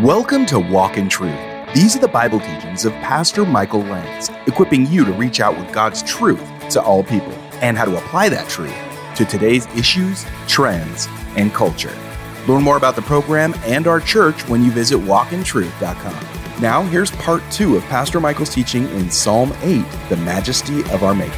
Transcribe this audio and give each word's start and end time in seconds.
Welcome 0.00 0.46
to 0.46 0.58
Walk 0.58 0.96
in 0.96 1.10
Truth. 1.10 1.38
These 1.74 1.94
are 1.94 1.98
the 1.98 2.08
Bible 2.08 2.40
teachings 2.40 2.86
of 2.86 2.92
Pastor 2.94 3.44
Michael 3.44 3.82
Lance, 3.82 4.30
equipping 4.46 4.86
you 4.86 5.04
to 5.04 5.12
reach 5.12 5.40
out 5.40 5.58
with 5.58 5.70
God's 5.74 6.02
truth 6.04 6.42
to 6.70 6.80
all 6.80 7.04
people 7.04 7.34
and 7.60 7.76
how 7.76 7.84
to 7.84 7.98
apply 7.98 8.30
that 8.30 8.48
truth 8.48 8.74
to 9.16 9.26
today's 9.26 9.66
issues, 9.76 10.24
trends, 10.48 11.06
and 11.36 11.52
culture. 11.52 11.94
Learn 12.48 12.62
more 12.62 12.78
about 12.78 12.96
the 12.96 13.02
program 13.02 13.52
and 13.64 13.86
our 13.86 14.00
church 14.00 14.48
when 14.48 14.64
you 14.64 14.70
visit 14.70 14.96
walkintruth.com. 14.96 16.62
Now, 16.62 16.80
here's 16.84 17.10
part 17.10 17.42
two 17.50 17.76
of 17.76 17.82
Pastor 17.84 18.20
Michael's 18.20 18.54
teaching 18.54 18.88
in 18.92 19.10
Psalm 19.10 19.52
8, 19.60 19.84
The 20.08 20.16
Majesty 20.16 20.80
of 20.94 21.02
Our 21.02 21.14
Maker. 21.14 21.34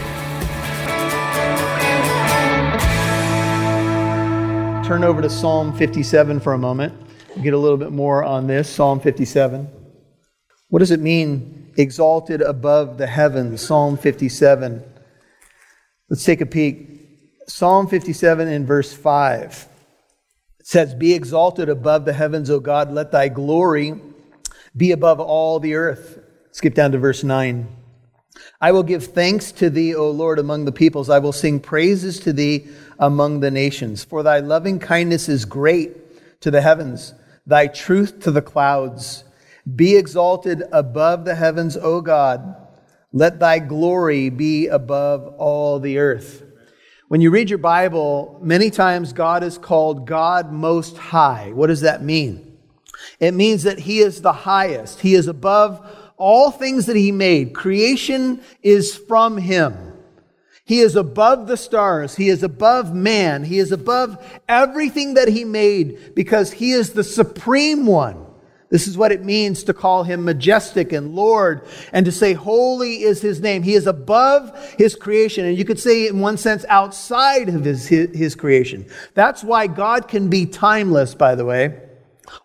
Turn 4.86 5.02
over 5.02 5.20
to 5.20 5.28
Psalm 5.28 5.76
57 5.76 6.38
for 6.38 6.52
a 6.52 6.58
moment 6.58 6.94
get 7.40 7.54
a 7.54 7.58
little 7.58 7.78
bit 7.78 7.92
more 7.92 8.22
on 8.24 8.46
this. 8.46 8.68
Psalm 8.68 9.00
57. 9.00 9.68
What 10.68 10.80
does 10.80 10.90
it 10.90 11.00
mean, 11.00 11.72
exalted 11.76 12.40
above 12.40 12.98
the 12.98 13.06
heavens? 13.06 13.60
Psalm 13.60 13.96
57. 13.96 14.82
Let's 16.08 16.24
take 16.24 16.40
a 16.40 16.46
peek. 16.46 16.88
Psalm 17.46 17.88
57 17.88 18.48
in 18.48 18.66
verse 18.66 18.92
5. 18.92 19.68
It 20.60 20.66
says, 20.66 20.94
Be 20.94 21.14
exalted 21.14 21.68
above 21.68 22.04
the 22.04 22.12
heavens, 22.12 22.50
O 22.50 22.60
God, 22.60 22.92
let 22.92 23.12
thy 23.12 23.28
glory 23.28 23.94
be 24.76 24.92
above 24.92 25.20
all 25.20 25.58
the 25.60 25.74
earth. 25.74 26.18
Skip 26.52 26.74
down 26.74 26.92
to 26.92 26.98
verse 26.98 27.24
9. 27.24 27.66
I 28.60 28.72
will 28.72 28.82
give 28.82 29.06
thanks 29.06 29.52
to 29.52 29.70
thee, 29.70 29.94
O 29.94 30.10
Lord, 30.10 30.38
among 30.38 30.64
the 30.64 30.72
peoples. 30.72 31.10
I 31.10 31.18
will 31.18 31.32
sing 31.32 31.60
praises 31.60 32.20
to 32.20 32.32
thee 32.32 32.66
among 32.98 33.40
the 33.40 33.50
nations. 33.50 34.04
For 34.04 34.22
thy 34.22 34.38
loving 34.38 34.78
kindness 34.78 35.28
is 35.28 35.44
great 35.44 36.40
to 36.40 36.50
the 36.50 36.62
heavens 36.62 37.14
thy 37.46 37.66
truth 37.66 38.20
to 38.20 38.30
the 38.30 38.42
clouds. 38.42 39.24
Be 39.76 39.96
exalted 39.96 40.62
above 40.72 41.24
the 41.24 41.34
heavens, 41.34 41.76
O 41.76 42.00
God. 42.00 42.56
Let 43.12 43.38
thy 43.38 43.58
glory 43.58 44.30
be 44.30 44.68
above 44.68 45.34
all 45.38 45.78
the 45.78 45.98
earth. 45.98 46.42
When 47.08 47.20
you 47.20 47.30
read 47.30 47.50
your 47.50 47.58
Bible, 47.58 48.38
many 48.42 48.70
times 48.70 49.12
God 49.12 49.42
is 49.42 49.58
called 49.58 50.06
God 50.06 50.50
Most 50.50 50.96
High. 50.96 51.52
What 51.52 51.66
does 51.66 51.82
that 51.82 52.02
mean? 52.02 52.56
It 53.20 53.34
means 53.34 53.64
that 53.64 53.80
He 53.80 53.98
is 53.98 54.22
the 54.22 54.32
highest. 54.32 55.00
He 55.00 55.14
is 55.14 55.26
above 55.26 55.86
all 56.16 56.50
things 56.50 56.86
that 56.86 56.96
He 56.96 57.12
made. 57.12 57.54
Creation 57.54 58.40
is 58.62 58.96
from 58.96 59.36
Him. 59.36 59.91
He 60.64 60.80
is 60.80 60.94
above 60.94 61.48
the 61.48 61.56
stars. 61.56 62.14
He 62.14 62.28
is 62.28 62.42
above 62.42 62.94
man. 62.94 63.44
He 63.44 63.58
is 63.58 63.72
above 63.72 64.40
everything 64.48 65.14
that 65.14 65.28
he 65.28 65.44
made 65.44 66.14
because 66.14 66.52
he 66.52 66.72
is 66.72 66.92
the 66.92 67.04
supreme 67.04 67.86
one. 67.86 68.26
This 68.72 68.86
is 68.86 68.96
what 68.96 69.12
it 69.12 69.22
means 69.22 69.64
to 69.64 69.74
call 69.74 70.02
him 70.02 70.24
majestic 70.24 70.92
and 70.92 71.14
Lord 71.14 71.66
and 71.92 72.06
to 72.06 72.12
say 72.12 72.32
holy 72.32 73.02
is 73.02 73.20
his 73.20 73.38
name. 73.42 73.62
He 73.62 73.74
is 73.74 73.86
above 73.86 74.74
his 74.78 74.96
creation. 74.96 75.44
And 75.44 75.58
you 75.58 75.64
could 75.66 75.78
say 75.78 76.08
in 76.08 76.20
one 76.20 76.38
sense 76.38 76.64
outside 76.70 77.50
of 77.50 77.64
his, 77.64 77.86
his, 77.86 78.34
creation. 78.34 78.86
That's 79.12 79.44
why 79.44 79.66
God 79.66 80.08
can 80.08 80.30
be 80.30 80.46
timeless, 80.46 81.14
by 81.14 81.34
the 81.34 81.44
way, 81.44 81.82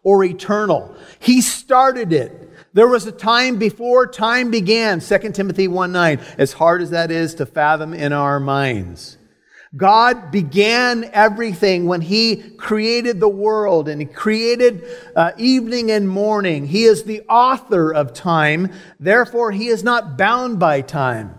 or 0.03 0.21
eternal. 0.25 0.93
He 1.19 1.39
started 1.39 2.11
it. 2.11 2.46
There 2.77 2.87
was 2.87 3.07
a 3.07 3.11
time 3.11 3.57
before 3.57 4.05
time 4.05 4.51
began, 4.51 4.99
2 4.99 5.31
Timothy 5.31 5.67
1 5.67 5.91
9, 5.91 6.19
as 6.37 6.53
hard 6.53 6.83
as 6.83 6.91
that 6.91 7.09
is 7.09 7.33
to 7.33 7.47
fathom 7.47 7.91
in 7.91 8.13
our 8.13 8.39
minds. 8.39 9.17
God 9.75 10.29
began 10.29 11.09
everything 11.11 11.87
when 11.87 12.01
He 12.01 12.35
created 12.35 13.19
the 13.19 13.27
world 13.27 13.89
and 13.89 13.99
He 13.99 14.05
created 14.05 14.87
uh, 15.15 15.31
evening 15.37 15.89
and 15.89 16.07
morning. 16.07 16.67
He 16.67 16.83
is 16.83 17.05
the 17.05 17.23
author 17.23 17.91
of 17.91 18.13
time. 18.13 18.71
Therefore, 18.99 19.51
He 19.51 19.69
is 19.69 19.83
not 19.83 20.15
bound 20.15 20.59
by 20.59 20.81
time. 20.81 21.33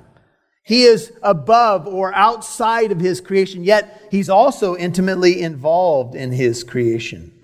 He 0.64 0.82
is 0.82 1.12
above 1.22 1.86
or 1.86 2.12
outside 2.16 2.90
of 2.90 2.98
His 2.98 3.20
creation, 3.20 3.62
yet 3.62 4.08
He's 4.10 4.28
also 4.28 4.74
intimately 4.74 5.40
involved 5.40 6.16
in 6.16 6.32
His 6.32 6.64
creation. 6.64 7.37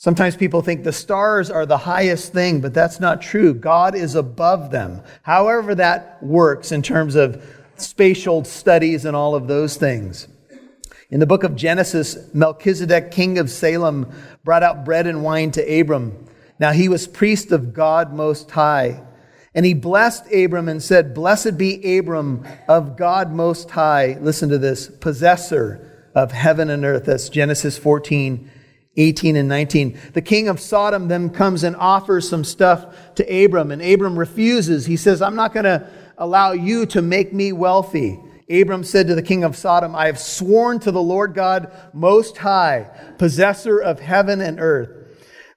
Sometimes 0.00 0.34
people 0.34 0.62
think 0.62 0.82
the 0.82 0.94
stars 0.94 1.50
are 1.50 1.66
the 1.66 1.76
highest 1.76 2.32
thing, 2.32 2.62
but 2.62 2.72
that's 2.72 3.00
not 3.00 3.20
true. 3.20 3.52
God 3.52 3.94
is 3.94 4.14
above 4.14 4.70
them. 4.70 5.02
However, 5.20 5.74
that 5.74 6.22
works 6.22 6.72
in 6.72 6.80
terms 6.80 7.16
of 7.16 7.44
spatial 7.76 8.42
studies 8.44 9.04
and 9.04 9.14
all 9.14 9.34
of 9.34 9.46
those 9.46 9.76
things. 9.76 10.26
In 11.10 11.20
the 11.20 11.26
book 11.26 11.44
of 11.44 11.54
Genesis, 11.54 12.16
Melchizedek, 12.32 13.10
king 13.10 13.36
of 13.36 13.50
Salem, 13.50 14.10
brought 14.42 14.62
out 14.62 14.86
bread 14.86 15.06
and 15.06 15.22
wine 15.22 15.50
to 15.50 15.80
Abram. 15.80 16.26
Now 16.58 16.72
he 16.72 16.88
was 16.88 17.06
priest 17.06 17.52
of 17.52 17.74
God 17.74 18.10
Most 18.10 18.50
High. 18.52 19.02
And 19.54 19.66
he 19.66 19.74
blessed 19.74 20.32
Abram 20.32 20.70
and 20.70 20.82
said, 20.82 21.12
Blessed 21.12 21.58
be 21.58 21.98
Abram 21.98 22.46
of 22.66 22.96
God 22.96 23.32
Most 23.32 23.70
High. 23.72 24.16
Listen 24.18 24.48
to 24.48 24.56
this, 24.56 24.86
possessor 24.88 26.08
of 26.14 26.32
heaven 26.32 26.70
and 26.70 26.86
earth. 26.86 27.04
That's 27.04 27.28
Genesis 27.28 27.76
14 27.76 28.50
18 29.00 29.36
and 29.36 29.48
19. 29.48 29.98
The 30.12 30.22
king 30.22 30.48
of 30.48 30.60
Sodom 30.60 31.08
then 31.08 31.30
comes 31.30 31.64
and 31.64 31.74
offers 31.76 32.28
some 32.28 32.44
stuff 32.44 33.14
to 33.14 33.44
Abram, 33.44 33.70
and 33.70 33.82
Abram 33.82 34.18
refuses. 34.18 34.86
He 34.86 34.96
says, 34.96 35.22
I'm 35.22 35.36
not 35.36 35.54
going 35.54 35.64
to 35.64 35.88
allow 36.18 36.52
you 36.52 36.86
to 36.86 37.02
make 37.02 37.32
me 37.32 37.52
wealthy. 37.52 38.20
Abram 38.50 38.84
said 38.84 39.06
to 39.06 39.14
the 39.14 39.22
king 39.22 39.44
of 39.44 39.56
Sodom, 39.56 39.94
I 39.94 40.06
have 40.06 40.18
sworn 40.18 40.80
to 40.80 40.90
the 40.90 41.02
Lord 41.02 41.34
God 41.34 41.72
Most 41.92 42.36
High, 42.36 42.90
possessor 43.16 43.78
of 43.78 44.00
heaven 44.00 44.40
and 44.40 44.60
earth. 44.60 44.90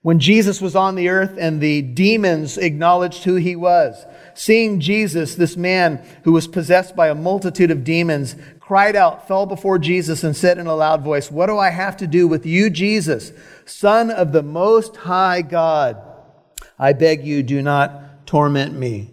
When 0.03 0.19
Jesus 0.19 0.61
was 0.61 0.75
on 0.75 0.95
the 0.95 1.09
earth 1.09 1.37
and 1.39 1.59
the 1.59 1.81
demons 1.81 2.57
acknowledged 2.57 3.23
who 3.23 3.35
he 3.35 3.55
was, 3.55 4.05
seeing 4.35 4.79
Jesus, 4.79 5.35
this 5.35 5.55
man 5.55 6.05
who 6.23 6.33
was 6.33 6.47
possessed 6.47 6.95
by 6.95 7.07
a 7.07 7.15
multitude 7.15 7.71
of 7.71 7.85
demons, 7.85 8.35
cried 8.65 8.95
out, 8.95 9.27
fell 9.27 9.45
before 9.45 9.77
Jesus, 9.77 10.23
and 10.23 10.33
said 10.33 10.57
in 10.57 10.67
a 10.67 10.75
loud 10.75 11.01
voice, 11.01 11.29
What 11.29 11.47
do 11.47 11.57
I 11.57 11.69
have 11.69 11.97
to 11.97 12.07
do 12.07 12.29
with 12.29 12.45
you, 12.45 12.69
Jesus, 12.69 13.33
Son 13.65 14.09
of 14.09 14.31
the 14.31 14.41
Most 14.41 14.95
High 14.95 15.41
God? 15.41 16.01
I 16.79 16.93
beg 16.93 17.25
you, 17.25 17.43
do 17.43 17.61
not 17.61 18.25
torment 18.25 18.73
me. 18.73 19.11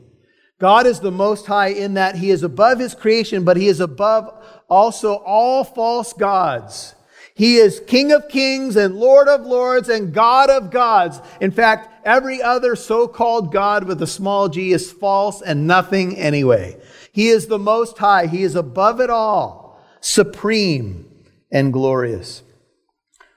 God 0.61 0.87
is 0.87 1.01
the 1.01 1.11
Most 1.11 1.47
High 1.47 1.69
in 1.69 1.95
that 1.95 2.15
He 2.15 2.31
is 2.31 2.45
above 2.45 2.79
His 2.79 2.95
creation, 2.95 3.43
but 3.45 3.57
He 3.57 3.67
is 3.67 3.81
above 3.81 4.33
also 4.69 5.15
all 5.15 5.65
false 5.65 6.13
gods. 6.13 6.95
He 7.35 7.57
is 7.57 7.83
King 7.89 8.13
of 8.13 8.29
kings 8.29 8.77
and 8.77 8.95
Lord 8.95 9.27
of 9.27 9.45
lords 9.45 9.89
and 9.89 10.15
God 10.15 10.49
of 10.49 10.71
gods. 10.71 11.21
In 11.41 11.51
fact, 11.51 12.07
every 12.07 12.41
other 12.41 12.77
so-called 12.77 13.53
God 13.53 13.83
with 13.85 14.01
a 14.01 14.07
small 14.07 14.49
g 14.49 14.73
is 14.73 14.93
false 14.93 15.43
and 15.43 15.67
nothing 15.67 16.17
anyway. 16.17 16.81
He 17.21 17.29
is 17.29 17.49
the 17.49 17.59
most 17.59 17.99
high. 17.99 18.29
He 18.29 18.45
is 18.45 18.55
above 18.55 18.99
it 18.99 19.11
all, 19.11 19.79
supreme 20.01 21.05
and 21.53 21.71
glorious. 21.71 22.43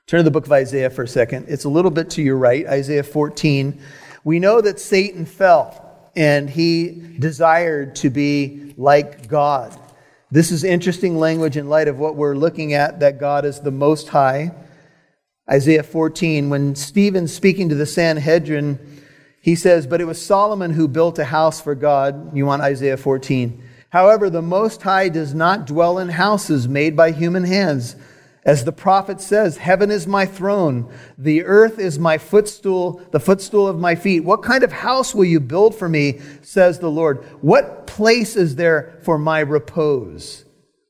Turn 0.07 0.19
to 0.19 0.23
the 0.23 0.31
book 0.31 0.45
of 0.45 0.53
Isaiah 0.53 0.89
for 0.89 1.03
a 1.03 1.07
second. 1.07 1.47
It's 1.49 1.65
a 1.65 1.69
little 1.69 1.91
bit 1.91 2.09
to 2.11 2.21
your 2.21 2.37
right, 2.37 2.65
Isaiah 2.65 3.03
14. 3.03 3.77
We 4.23 4.39
know 4.39 4.61
that 4.61 4.79
Satan 4.79 5.25
fell 5.25 6.09
and 6.15 6.49
he 6.49 7.17
desired 7.19 7.97
to 7.97 8.09
be 8.09 8.73
like 8.77 9.27
God. 9.27 9.77
This 10.31 10.53
is 10.53 10.63
interesting 10.63 11.19
language 11.19 11.57
in 11.57 11.67
light 11.67 11.89
of 11.89 11.99
what 11.99 12.15
we're 12.15 12.37
looking 12.37 12.71
at 12.71 13.01
that 13.01 13.19
God 13.19 13.43
is 13.43 13.59
the 13.59 13.71
most 13.71 14.07
high. 14.07 14.53
Isaiah 15.51 15.83
14, 15.83 16.49
when 16.49 16.75
Stephen's 16.75 17.33
speaking 17.33 17.67
to 17.67 17.75
the 17.75 17.85
Sanhedrin, 17.85 19.01
he 19.41 19.55
says, 19.55 19.87
But 19.87 19.99
it 19.99 20.05
was 20.05 20.25
Solomon 20.25 20.71
who 20.71 20.87
built 20.87 21.19
a 21.19 21.25
house 21.25 21.59
for 21.59 21.75
God. 21.75 22.33
You 22.33 22.45
want 22.45 22.61
Isaiah 22.61 22.95
14. 22.95 23.71
However, 23.93 24.27
the 24.31 24.41
Most 24.41 24.81
High 24.81 25.07
does 25.09 25.35
not 25.35 25.67
dwell 25.67 25.99
in 25.99 26.09
houses 26.09 26.67
made 26.67 26.95
by 26.95 27.11
human 27.11 27.43
hands. 27.43 27.95
As 28.43 28.65
the 28.65 28.71
prophet 28.71 29.21
says, 29.21 29.57
Heaven 29.57 29.91
is 29.91 30.07
my 30.07 30.25
throne, 30.25 30.91
the 31.15 31.43
earth 31.43 31.77
is 31.77 31.99
my 31.99 32.17
footstool, 32.17 33.03
the 33.11 33.19
footstool 33.19 33.67
of 33.67 33.79
my 33.79 33.93
feet. 33.93 34.21
What 34.21 34.41
kind 34.41 34.63
of 34.63 34.71
house 34.71 35.13
will 35.13 35.25
you 35.25 35.39
build 35.39 35.75
for 35.75 35.87
me, 35.87 36.19
says 36.41 36.79
the 36.79 36.89
Lord? 36.89 37.23
What 37.41 37.85
place 37.85 38.35
is 38.35 38.55
there 38.55 38.97
for 39.03 39.19
my 39.19 39.41
repose? 39.41 40.43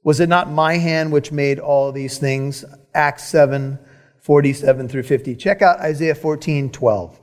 Was 0.06 0.22
it 0.22 0.30
not 0.30 0.50
my 0.50 0.78
hand 0.78 1.12
which 1.12 1.30
made 1.30 1.60
all 1.60 1.92
these 1.92 2.20
things? 2.20 2.64
Acts 2.94 3.26
7, 3.26 3.80
47 4.22 4.88
through 4.88 5.04
50. 5.04 5.36
Check 5.36 5.62
out 5.62 5.82
Isaiah 5.82 6.16
14, 6.16 6.72
12. 6.72 7.20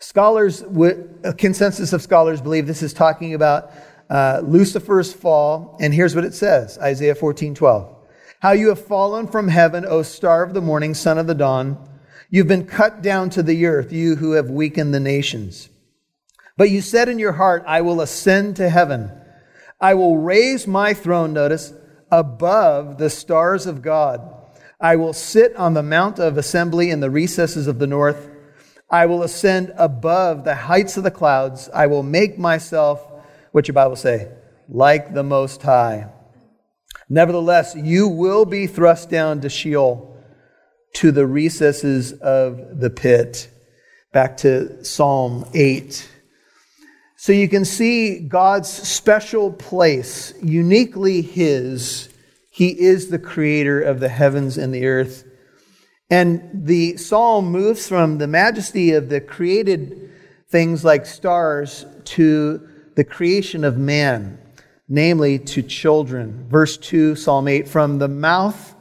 Scholars, 0.00 0.62
a 1.24 1.32
consensus 1.32 1.94
of 1.94 2.02
scholars 2.02 2.42
believe 2.42 2.66
this 2.66 2.82
is 2.82 2.92
talking 2.92 3.32
about 3.32 3.72
uh, 4.08 4.42
Lucifer's 4.44 5.12
fall, 5.12 5.76
and 5.80 5.92
here's 5.92 6.14
what 6.14 6.24
it 6.24 6.34
says 6.34 6.78
Isaiah 6.78 7.14
14 7.14 7.54
12. 7.54 7.96
How 8.40 8.52
you 8.52 8.68
have 8.68 8.84
fallen 8.84 9.26
from 9.26 9.48
heaven, 9.48 9.84
O 9.86 10.02
star 10.02 10.42
of 10.42 10.54
the 10.54 10.60
morning, 10.60 10.94
son 10.94 11.18
of 11.18 11.26
the 11.26 11.34
dawn. 11.34 11.88
You've 12.28 12.48
been 12.48 12.66
cut 12.66 13.02
down 13.02 13.30
to 13.30 13.42
the 13.42 13.66
earth, 13.66 13.92
you 13.92 14.16
who 14.16 14.32
have 14.32 14.50
weakened 14.50 14.92
the 14.92 15.00
nations. 15.00 15.68
But 16.56 16.70
you 16.70 16.80
said 16.80 17.08
in 17.08 17.18
your 17.18 17.32
heart, 17.32 17.62
I 17.66 17.82
will 17.82 18.00
ascend 18.00 18.56
to 18.56 18.68
heaven. 18.68 19.10
I 19.80 19.94
will 19.94 20.18
raise 20.18 20.66
my 20.66 20.94
throne, 20.94 21.32
notice, 21.32 21.72
above 22.10 22.98
the 22.98 23.10
stars 23.10 23.66
of 23.66 23.82
God. 23.82 24.32
I 24.80 24.96
will 24.96 25.12
sit 25.12 25.54
on 25.56 25.74
the 25.74 25.82
mount 25.82 26.18
of 26.18 26.36
assembly 26.36 26.90
in 26.90 27.00
the 27.00 27.10
recesses 27.10 27.66
of 27.66 27.78
the 27.78 27.86
north. 27.86 28.30
I 28.90 29.06
will 29.06 29.22
ascend 29.22 29.72
above 29.76 30.44
the 30.44 30.54
heights 30.54 30.96
of 30.96 31.04
the 31.04 31.10
clouds. 31.10 31.68
I 31.74 31.86
will 31.86 32.02
make 32.02 32.38
myself, 32.38 33.06
what 33.56 33.66
your 33.66 33.72
Bible 33.72 33.96
say, 33.96 34.28
like 34.68 35.14
the 35.14 35.22
Most 35.22 35.62
High. 35.62 36.10
Nevertheless, 37.08 37.74
you 37.74 38.06
will 38.06 38.44
be 38.44 38.66
thrust 38.66 39.08
down 39.08 39.40
to 39.40 39.48
Sheol, 39.48 40.14
to 40.96 41.10
the 41.10 41.26
recesses 41.26 42.12
of 42.12 42.78
the 42.78 42.90
pit. 42.90 43.48
Back 44.12 44.36
to 44.38 44.84
Psalm 44.84 45.46
8. 45.54 46.06
So 47.16 47.32
you 47.32 47.48
can 47.48 47.64
see 47.64 48.18
God's 48.18 48.68
special 48.68 49.50
place, 49.50 50.34
uniquely 50.42 51.22
His. 51.22 52.10
He 52.50 52.78
is 52.78 53.08
the 53.08 53.18
creator 53.18 53.80
of 53.80 54.00
the 54.00 54.10
heavens 54.10 54.58
and 54.58 54.74
the 54.74 54.84
earth. 54.84 55.24
And 56.10 56.42
the 56.52 56.98
psalm 56.98 57.46
moves 57.46 57.88
from 57.88 58.18
the 58.18 58.28
majesty 58.28 58.92
of 58.92 59.08
the 59.08 59.22
created 59.22 60.10
things 60.50 60.84
like 60.84 61.06
stars 61.06 61.86
to 62.04 62.68
the 62.96 63.04
creation 63.04 63.62
of 63.62 63.78
man, 63.78 64.38
namely 64.88 65.38
to 65.38 65.62
children. 65.62 66.48
Verse 66.48 66.76
2, 66.76 67.14
Psalm 67.14 67.46
8 67.46 67.68
From 67.68 67.98
the 67.98 68.08
mouth 68.08 68.74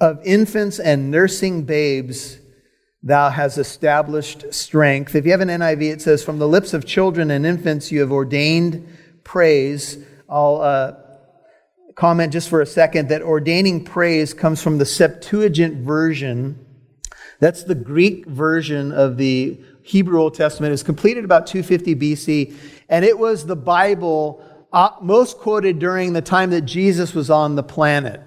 of 0.00 0.20
infants 0.24 0.78
and 0.78 1.10
nursing 1.10 1.62
babes, 1.62 2.38
thou 3.02 3.30
hast 3.30 3.56
established 3.56 4.52
strength. 4.52 5.14
If 5.14 5.24
you 5.24 5.30
have 5.30 5.40
an 5.40 5.48
NIV, 5.48 5.82
it 5.82 6.02
says, 6.02 6.22
From 6.22 6.38
the 6.38 6.48
lips 6.48 6.74
of 6.74 6.84
children 6.84 7.30
and 7.30 7.46
infants 7.46 7.90
you 7.90 8.00
have 8.00 8.12
ordained 8.12 8.86
praise. 9.22 9.98
I'll 10.28 10.60
uh, 10.60 10.94
comment 11.94 12.32
just 12.32 12.48
for 12.48 12.60
a 12.60 12.66
second 12.66 13.08
that 13.08 13.22
ordaining 13.22 13.84
praise 13.84 14.34
comes 14.34 14.60
from 14.60 14.78
the 14.78 14.84
Septuagint 14.84 15.84
version. 15.86 16.64
That's 17.38 17.62
the 17.62 17.74
Greek 17.76 18.26
version 18.26 18.90
of 18.92 19.18
the 19.18 19.60
Hebrew 19.86 20.20
Old 20.20 20.34
Testament. 20.34 20.70
It 20.70 20.72
was 20.72 20.82
completed 20.82 21.24
about 21.24 21.46
250 21.46 21.94
BC, 21.94 22.54
and 22.88 23.04
it 23.04 23.16
was 23.16 23.46
the 23.46 23.54
Bible 23.54 24.44
uh, 24.72 24.90
most 25.00 25.38
quoted 25.38 25.78
during 25.78 26.12
the 26.12 26.20
time 26.20 26.50
that 26.50 26.62
Jesus 26.62 27.14
was 27.14 27.30
on 27.30 27.54
the 27.54 27.62
planet. 27.62 28.20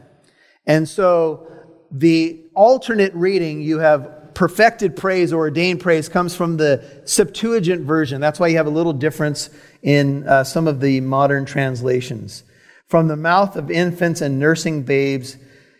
And 0.65 0.87
so 0.87 1.51
the 1.91 2.45
alternate 2.55 3.13
reading, 3.13 3.59
you 3.61 3.79
have 3.79 4.33
perfected 4.33 4.95
praise 4.95 5.33
or 5.33 5.39
ordained 5.39 5.81
praise, 5.81 6.07
comes 6.07 6.33
from 6.33 6.55
the 6.55 7.01
Septuagint 7.03 7.81
version. 7.81 8.21
That's 8.21 8.39
why 8.39 8.47
you 8.47 8.55
have 8.55 8.67
a 8.67 8.71
little 8.71 8.93
difference 8.93 9.49
in 9.81 10.25
uh, 10.25 10.45
some 10.45 10.65
of 10.65 10.79
the 10.79 11.01
modern 11.01 11.43
translations. 11.43 12.43
From 12.87 13.09
the 13.09 13.17
mouth 13.17 13.57
of 13.57 13.69
infants 13.69 14.21
and 14.21 14.39
nursing 14.39 14.83
babes, 14.83 15.35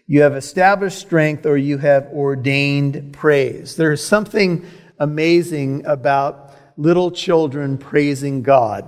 you 0.08 0.24
have 0.24 0.36
established 0.36 1.00
strength 1.00 1.46
or 1.46 1.56
you 1.56 1.78
have 1.78 2.08
ordained 2.08 3.14
praise. 3.14 3.78
There's 3.78 4.04
something 4.04 4.66
amazing 5.00 5.86
about 5.86 6.54
little 6.78 7.12
children 7.12 7.78
praising 7.78 8.42
God. 8.42 8.88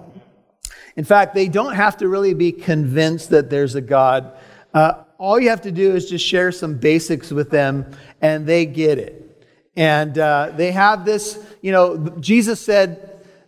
In 0.96 1.04
fact, 1.06 1.34
they 1.34 1.48
don't 1.48 1.74
have 1.74 1.98
to 1.98 2.08
really 2.08 2.34
be 2.34 2.52
convinced 2.52 3.30
that 3.30 3.50
there's 3.50 3.76
a 3.76 3.82
God. 3.82 4.34
Uh, 4.74 5.04
all 5.18 5.40
you 5.40 5.50
have 5.50 5.62
to 5.62 5.72
do 5.72 5.96
is 5.96 6.10
just 6.10 6.26
share 6.26 6.52
some 6.52 6.76
basics 6.76 7.32
with 7.32 7.50
them, 7.50 7.90
and 8.22 8.46
they 8.46 8.66
get 8.66 8.98
it. 8.98 9.48
And 9.76 10.18
uh, 10.18 10.52
they 10.56 10.72
have 10.72 11.06
this, 11.06 11.40
you 11.62 11.72
know, 11.72 11.98
Jesus 12.20 12.60
said, 12.60 13.08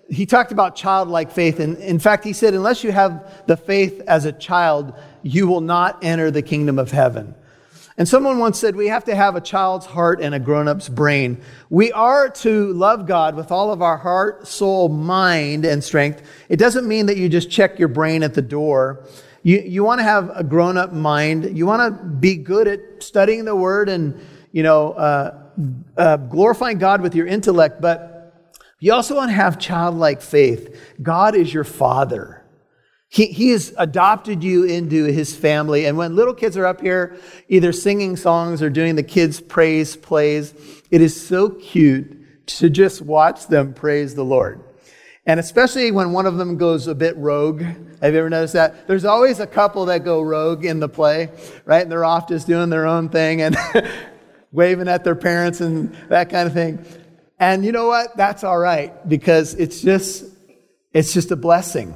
he 0.09 0.25
talked 0.25 0.51
about 0.51 0.75
childlike 0.75 1.31
faith. 1.31 1.59
And 1.59 1.77
in 1.77 1.99
fact, 1.99 2.23
he 2.23 2.33
said, 2.33 2.53
unless 2.53 2.83
you 2.83 2.91
have 2.91 3.45
the 3.47 3.57
faith 3.57 4.01
as 4.07 4.25
a 4.25 4.31
child, 4.31 4.93
you 5.21 5.47
will 5.47 5.61
not 5.61 6.03
enter 6.03 6.29
the 6.31 6.41
kingdom 6.41 6.77
of 6.77 6.91
heaven. 6.91 7.35
And 7.97 8.07
someone 8.07 8.39
once 8.39 8.57
said, 8.57 8.75
we 8.75 8.87
have 8.87 9.03
to 9.05 9.15
have 9.15 9.35
a 9.35 9.41
child's 9.41 9.85
heart 9.85 10.19
and 10.19 10.33
a 10.33 10.39
grown 10.39 10.67
up's 10.67 10.89
brain. 10.89 11.41
We 11.69 11.91
are 11.91 12.29
to 12.29 12.73
love 12.73 13.05
God 13.05 13.35
with 13.35 13.51
all 13.51 13.71
of 13.71 13.83
our 13.83 13.97
heart, 13.97 14.47
soul, 14.47 14.89
mind, 14.89 15.63
and 15.63 15.83
strength. 15.83 16.23
It 16.49 16.57
doesn't 16.57 16.87
mean 16.87 17.05
that 17.05 17.17
you 17.17 17.29
just 17.29 17.51
check 17.51 17.77
your 17.77 17.89
brain 17.89 18.23
at 18.23 18.33
the 18.33 18.41
door. 18.41 19.05
You, 19.43 19.59
you 19.59 19.83
want 19.83 19.99
to 19.99 20.03
have 20.03 20.31
a 20.33 20.43
grown 20.43 20.75
up 20.75 20.91
mind. 20.91 21.55
You 21.55 21.67
want 21.67 21.99
to 21.99 22.03
be 22.03 22.35
good 22.35 22.67
at 22.67 22.79
studying 23.03 23.45
the 23.45 23.55
word 23.55 23.89
and, 23.89 24.19
you 24.51 24.63
know, 24.63 24.93
uh, 24.93 25.43
uh, 25.95 26.17
glorifying 26.17 26.79
God 26.79 27.01
with 27.01 27.13
your 27.13 27.27
intellect. 27.27 27.79
But 27.79 28.33
you 28.79 28.91
also 28.91 29.15
want 29.15 29.29
to 29.29 29.35
have 29.35 29.59
childlike 29.59 30.21
faith. 30.21 30.95
God 31.01 31.35
is 31.35 31.53
your 31.53 31.63
father. 31.63 32.42
He, 33.13 33.27
he 33.27 33.49
has 33.51 33.71
adopted 33.77 34.43
you 34.43 34.63
into 34.63 35.03
his 35.03 35.35
family. 35.35 35.85
And 35.85 35.99
when 35.99 36.15
little 36.15 36.33
kids 36.33 36.57
are 36.57 36.65
up 36.65 36.81
here, 36.81 37.15
either 37.47 37.71
singing 37.71 38.17
songs 38.17 38.63
or 38.63 38.71
doing 38.71 38.95
the 38.95 39.03
kids' 39.03 39.39
praise 39.39 39.95
plays, 39.95 40.55
it 40.89 40.99
is 40.99 41.27
so 41.27 41.49
cute 41.49 42.47
to 42.47 42.71
just 42.71 43.03
watch 43.03 43.45
them 43.45 43.75
praise 43.75 44.15
the 44.15 44.25
Lord. 44.25 44.63
And 45.27 45.39
especially 45.39 45.91
when 45.91 46.11
one 46.11 46.25
of 46.25 46.37
them 46.37 46.57
goes 46.57 46.87
a 46.87 46.95
bit 46.95 47.15
rogue. 47.15 47.61
Have 47.61 48.13
you 48.13 48.19
ever 48.19 48.31
noticed 48.31 48.53
that? 48.53 48.87
There's 48.87 49.05
always 49.05 49.39
a 49.39 49.45
couple 49.45 49.85
that 49.85 50.03
go 50.03 50.19
rogue 50.19 50.65
in 50.65 50.79
the 50.79 50.89
play, 50.89 51.29
right? 51.65 51.83
And 51.83 51.91
they're 51.91 52.05
off 52.05 52.27
just 52.27 52.47
doing 52.47 52.71
their 52.71 52.87
own 52.87 53.09
thing 53.09 53.43
and 53.43 53.55
waving 54.51 54.87
at 54.87 55.03
their 55.03 55.13
parents 55.13 55.61
and 55.61 55.95
that 56.09 56.31
kind 56.31 56.47
of 56.47 56.53
thing. 56.53 56.83
And 57.39 57.63
you 57.63 57.73
know 57.73 57.85
what? 57.85 58.17
That's 58.17 58.43
all 58.43 58.57
right 58.57 59.07
because 59.07 59.53
it's 59.53 59.83
just 59.83 60.25
it's 60.93 61.13
just 61.13 61.29
a 61.29 61.35
blessing 61.35 61.95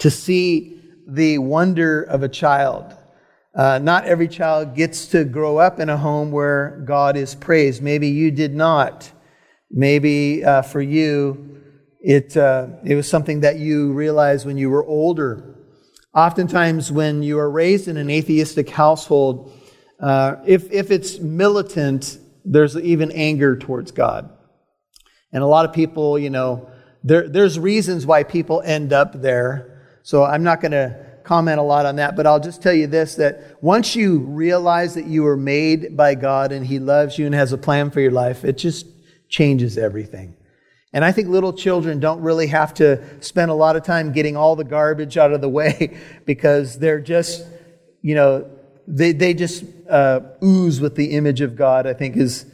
to 0.00 0.10
see 0.10 0.80
the 1.06 1.38
wonder 1.38 2.02
of 2.02 2.22
a 2.22 2.28
child. 2.28 2.94
Uh, 3.54 3.78
not 3.82 4.04
every 4.04 4.28
child 4.28 4.74
gets 4.74 5.06
to 5.06 5.24
grow 5.24 5.58
up 5.58 5.80
in 5.80 5.88
a 5.88 5.96
home 5.96 6.30
where 6.30 6.82
God 6.86 7.16
is 7.16 7.34
praised. 7.34 7.82
Maybe 7.82 8.08
you 8.08 8.30
did 8.30 8.54
not. 8.54 9.10
Maybe 9.70 10.44
uh, 10.44 10.62
for 10.62 10.80
you, 10.80 11.62
it, 12.00 12.36
uh, 12.36 12.68
it 12.84 12.94
was 12.94 13.08
something 13.08 13.40
that 13.40 13.58
you 13.58 13.92
realized 13.92 14.46
when 14.46 14.56
you 14.56 14.70
were 14.70 14.84
older. 14.84 15.56
Oftentimes, 16.14 16.90
when 16.90 17.22
you 17.22 17.38
are 17.38 17.50
raised 17.50 17.88
in 17.88 17.96
an 17.96 18.10
atheistic 18.10 18.70
household, 18.70 19.52
uh, 20.00 20.36
if, 20.46 20.70
if 20.72 20.90
it's 20.90 21.18
militant, 21.18 22.18
there's 22.44 22.76
even 22.76 23.12
anger 23.12 23.56
towards 23.56 23.92
God. 23.92 24.30
And 25.32 25.42
a 25.42 25.46
lot 25.46 25.66
of 25.66 25.72
people, 25.72 26.18
you 26.18 26.30
know, 26.30 26.70
there, 27.04 27.28
there's 27.28 27.58
reasons 27.58 28.06
why 28.06 28.24
people 28.24 28.62
end 28.62 28.92
up 28.92 29.20
there. 29.20 29.79
So 30.02 30.24
I'm 30.24 30.42
not 30.42 30.60
going 30.60 30.72
to 30.72 31.06
comment 31.24 31.60
a 31.60 31.62
lot 31.62 31.86
on 31.86 31.96
that, 31.96 32.16
but 32.16 32.26
I'll 32.26 32.40
just 32.40 32.62
tell 32.62 32.72
you 32.72 32.86
this 32.86 33.14
that 33.16 33.62
once 33.62 33.94
you 33.94 34.18
realize 34.18 34.94
that 34.94 35.06
you 35.06 35.22
were 35.22 35.36
made 35.36 35.96
by 35.96 36.14
God 36.14 36.52
and 36.52 36.66
He 36.66 36.78
loves 36.78 37.18
you 37.18 37.26
and 37.26 37.34
has 37.34 37.52
a 37.52 37.58
plan 37.58 37.90
for 37.90 38.00
your 38.00 38.10
life, 38.10 38.44
it 38.44 38.58
just 38.58 38.86
changes 39.28 39.78
everything. 39.78 40.36
And 40.92 41.04
I 41.04 41.12
think 41.12 41.28
little 41.28 41.52
children 41.52 42.00
don't 42.00 42.20
really 42.20 42.48
have 42.48 42.74
to 42.74 43.02
spend 43.22 43.50
a 43.50 43.54
lot 43.54 43.76
of 43.76 43.84
time 43.84 44.12
getting 44.12 44.36
all 44.36 44.56
the 44.56 44.64
garbage 44.64 45.16
out 45.16 45.32
of 45.32 45.40
the 45.40 45.48
way 45.48 45.96
because 46.26 46.78
they're 46.78 47.00
just, 47.00 47.46
you 48.02 48.14
know, 48.14 48.50
they, 48.88 49.12
they 49.12 49.34
just 49.34 49.64
uh, 49.88 50.20
ooze 50.42 50.80
with 50.80 50.96
the 50.96 51.12
image 51.12 51.40
of 51.42 51.54
God, 51.54 51.86
I 51.86 51.92
think 51.92 52.16
is 52.16 52.44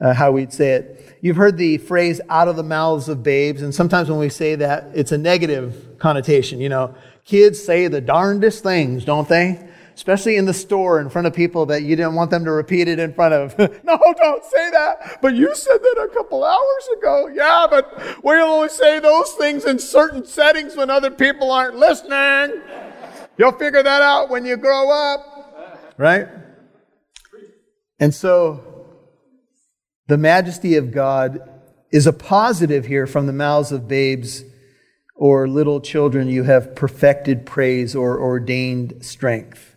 uh, 0.00 0.14
how 0.14 0.32
we'd 0.32 0.52
say 0.52 0.72
it. 0.72 1.18
You've 1.20 1.36
heard 1.36 1.56
the 1.56 1.78
phrase 1.78 2.20
out 2.28 2.48
of 2.48 2.56
the 2.56 2.62
mouths 2.62 3.08
of 3.08 3.22
babes, 3.22 3.62
and 3.62 3.74
sometimes 3.74 4.08
when 4.08 4.18
we 4.18 4.30
say 4.30 4.54
that, 4.56 4.88
it's 4.94 5.12
a 5.12 5.18
negative 5.18 5.98
connotation. 5.98 6.60
You 6.60 6.70
know, 6.70 6.94
kids 7.24 7.62
say 7.62 7.88
the 7.88 8.00
darndest 8.00 8.62
things, 8.62 9.04
don't 9.04 9.28
they? 9.28 9.66
Especially 9.94 10.36
in 10.36 10.46
the 10.46 10.54
store 10.54 10.98
in 10.98 11.10
front 11.10 11.26
of 11.26 11.34
people 11.34 11.66
that 11.66 11.82
you 11.82 11.94
didn't 11.94 12.14
want 12.14 12.30
them 12.30 12.44
to 12.46 12.50
repeat 12.50 12.88
it 12.88 12.98
in 12.98 13.12
front 13.12 13.34
of. 13.34 13.58
no, 13.84 13.98
don't 14.16 14.44
say 14.44 14.70
that. 14.70 15.18
But 15.20 15.34
you 15.34 15.54
said 15.54 15.76
that 15.76 16.08
a 16.10 16.14
couple 16.14 16.42
hours 16.42 16.88
ago. 16.96 17.28
Yeah, 17.34 17.66
but 17.68 18.24
we'll 18.24 18.46
only 18.46 18.70
say 18.70 18.98
those 18.98 19.32
things 19.32 19.66
in 19.66 19.78
certain 19.78 20.24
settings 20.24 20.74
when 20.74 20.88
other 20.88 21.10
people 21.10 21.50
aren't 21.50 21.76
listening. 21.76 22.62
You'll 23.36 23.52
figure 23.52 23.82
that 23.82 24.02
out 24.02 24.30
when 24.30 24.46
you 24.46 24.56
grow 24.56 24.90
up. 24.90 25.94
Right? 25.98 26.28
And 27.98 28.14
so 28.14 28.69
the 30.10 30.18
majesty 30.18 30.74
of 30.74 30.90
God 30.90 31.48
is 31.92 32.04
a 32.04 32.12
positive 32.12 32.86
here 32.86 33.06
from 33.06 33.28
the 33.28 33.32
mouths 33.32 33.70
of 33.70 33.86
babes 33.86 34.42
or 35.14 35.46
little 35.46 35.80
children. 35.80 36.26
You 36.26 36.42
have 36.42 36.74
perfected 36.74 37.46
praise 37.46 37.94
or 37.94 38.20
ordained 38.20 39.04
strength. 39.04 39.76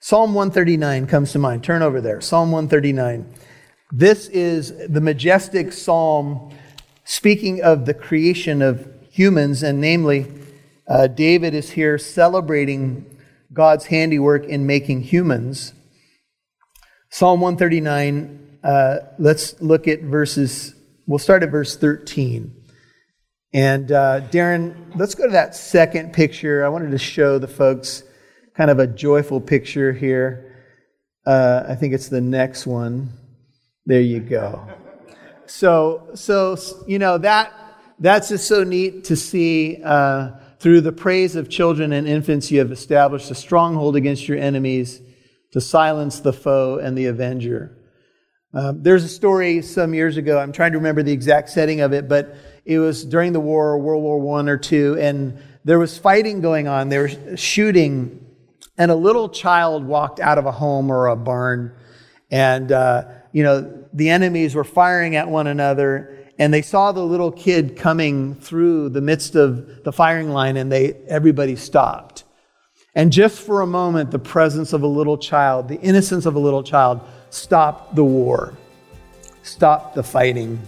Psalm 0.00 0.34
139 0.34 1.06
comes 1.06 1.30
to 1.30 1.38
mind. 1.38 1.62
Turn 1.62 1.80
over 1.80 2.00
there. 2.00 2.20
Psalm 2.20 2.50
139. 2.50 3.32
This 3.92 4.26
is 4.30 4.76
the 4.88 5.00
majestic 5.00 5.72
psalm 5.72 6.52
speaking 7.04 7.62
of 7.62 7.86
the 7.86 7.94
creation 7.94 8.62
of 8.62 8.92
humans, 9.12 9.62
and 9.62 9.80
namely, 9.80 10.26
uh, 10.88 11.06
David 11.06 11.54
is 11.54 11.70
here 11.70 11.98
celebrating 11.98 13.16
God's 13.52 13.86
handiwork 13.86 14.44
in 14.44 14.66
making 14.66 15.02
humans. 15.02 15.72
Psalm 17.10 17.40
139 17.40 18.41
uh, 18.62 18.98
let's 19.18 19.60
look 19.60 19.88
at 19.88 20.02
verses, 20.02 20.74
we'll 21.06 21.18
start 21.18 21.42
at 21.42 21.50
verse 21.50 21.76
13. 21.76 22.54
And 23.54 23.92
uh, 23.92 24.22
Darren, 24.30 24.96
let's 24.96 25.14
go 25.14 25.26
to 25.26 25.32
that 25.32 25.54
second 25.54 26.12
picture. 26.12 26.64
I 26.64 26.68
wanted 26.68 26.90
to 26.92 26.98
show 26.98 27.38
the 27.38 27.48
folks 27.48 28.02
kind 28.56 28.70
of 28.70 28.78
a 28.78 28.86
joyful 28.86 29.40
picture 29.40 29.92
here. 29.92 30.64
Uh, 31.26 31.64
I 31.68 31.74
think 31.74 31.92
it's 31.92 32.08
the 32.08 32.20
next 32.20 32.66
one. 32.66 33.10
There 33.84 34.00
you 34.00 34.20
go. 34.20 34.66
so, 35.46 36.08
so 36.14 36.56
you 36.86 36.98
know 36.98 37.18
that 37.18 37.52
that's 37.98 38.28
just 38.28 38.48
so 38.48 38.64
neat 38.64 39.04
to 39.04 39.16
see. 39.16 39.80
Uh, 39.82 40.32
through 40.58 40.80
the 40.80 40.92
praise 40.92 41.34
of 41.34 41.50
children 41.50 41.92
and 41.92 42.06
infants, 42.06 42.50
you 42.52 42.60
have 42.60 42.70
established 42.70 43.30
a 43.32 43.34
stronghold 43.34 43.96
against 43.96 44.28
your 44.28 44.38
enemies 44.38 45.00
to 45.50 45.60
silence 45.60 46.20
the 46.20 46.32
foe 46.32 46.78
and 46.78 46.96
the 46.96 47.06
avenger. 47.06 47.76
Uh, 48.54 48.74
there's 48.76 49.02
a 49.02 49.08
story 49.08 49.62
some 49.62 49.94
years 49.94 50.18
ago. 50.18 50.38
I'm 50.38 50.52
trying 50.52 50.72
to 50.72 50.78
remember 50.78 51.02
the 51.02 51.12
exact 51.12 51.48
setting 51.48 51.80
of 51.80 51.94
it, 51.94 52.06
but 52.06 52.36
it 52.66 52.78
was 52.78 53.04
during 53.04 53.32
the 53.32 53.40
war, 53.40 53.78
World 53.78 54.02
War 54.02 54.20
One 54.20 54.48
or 54.48 54.58
two, 54.58 54.96
and 55.00 55.38
there 55.64 55.78
was 55.78 55.96
fighting 55.96 56.42
going 56.42 56.68
on. 56.68 56.90
They 56.90 56.98
were 56.98 57.36
shooting, 57.36 58.26
and 58.76 58.90
a 58.90 58.94
little 58.94 59.30
child 59.30 59.86
walked 59.86 60.20
out 60.20 60.36
of 60.36 60.44
a 60.44 60.52
home 60.52 60.90
or 60.90 61.06
a 61.06 61.16
barn, 61.16 61.74
and 62.30 62.70
uh, 62.70 63.04
you 63.32 63.42
know 63.42 63.86
the 63.94 64.10
enemies 64.10 64.54
were 64.54 64.64
firing 64.64 65.16
at 65.16 65.28
one 65.28 65.46
another, 65.46 66.28
and 66.38 66.52
they 66.52 66.62
saw 66.62 66.92
the 66.92 67.04
little 67.04 67.32
kid 67.32 67.76
coming 67.76 68.34
through 68.34 68.90
the 68.90 69.00
midst 69.00 69.34
of 69.34 69.82
the 69.82 69.92
firing 69.92 70.28
line, 70.28 70.58
and 70.58 70.70
they 70.70 70.92
everybody 71.08 71.56
stopped. 71.56 72.24
And 72.94 73.10
just 73.10 73.40
for 73.40 73.62
a 73.62 73.66
moment, 73.66 74.10
the 74.10 74.18
presence 74.18 74.74
of 74.74 74.82
a 74.82 74.86
little 74.86 75.16
child, 75.16 75.68
the 75.68 75.80
innocence 75.80 76.26
of 76.26 76.34
a 76.34 76.38
little 76.38 76.62
child, 76.62 77.00
stopped 77.32 77.94
the 77.94 78.04
war, 78.04 78.54
stop 79.42 79.94
the 79.94 80.02
fighting. 80.02 80.60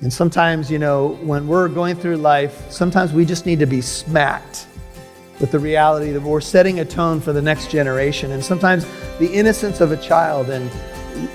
And 0.00 0.12
sometimes, 0.12 0.68
you 0.68 0.80
know, 0.80 1.16
when 1.22 1.46
we're 1.46 1.68
going 1.68 1.94
through 1.94 2.16
life, 2.16 2.70
sometimes 2.70 3.12
we 3.12 3.24
just 3.24 3.46
need 3.46 3.60
to 3.60 3.66
be 3.66 3.80
smacked 3.80 4.66
with 5.40 5.52
the 5.52 5.60
reality 5.60 6.10
that 6.10 6.20
we're 6.20 6.40
setting 6.40 6.80
a 6.80 6.84
tone 6.84 7.20
for 7.20 7.32
the 7.32 7.40
next 7.40 7.70
generation. 7.70 8.32
And 8.32 8.44
sometimes 8.44 8.84
the 9.20 9.32
innocence 9.32 9.80
of 9.80 9.92
a 9.92 9.96
child 9.96 10.50
and 10.50 10.68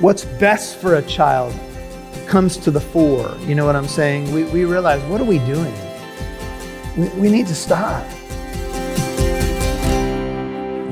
what's 0.01 0.25
best 0.25 0.75
for 0.75 0.96
a 0.96 1.01
child 1.03 1.57
comes 2.27 2.57
to 2.57 2.72
the 2.72 2.81
fore. 2.81 3.34
You 3.46 3.55
know 3.55 3.65
what 3.65 3.77
I'm 3.77 3.88
saying? 3.88 4.34
We, 4.34 4.43
we 4.46 4.65
realize, 4.65 5.01
what 5.03 5.22
are 5.22 5.25
we 5.25 5.39
doing? 5.39 5.74
We, 6.98 7.07
we 7.22 7.31
need 7.31 7.48
to 7.48 7.55
stop. 7.55 8.05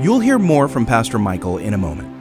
You'll 0.01 0.22
hear 0.22 0.39
more 0.39 0.70
from 0.70 0.86
Pastor 0.86 1.20
Michael 1.20 1.58
in 1.58 1.74
a 1.74 1.77
moment. 1.77 2.14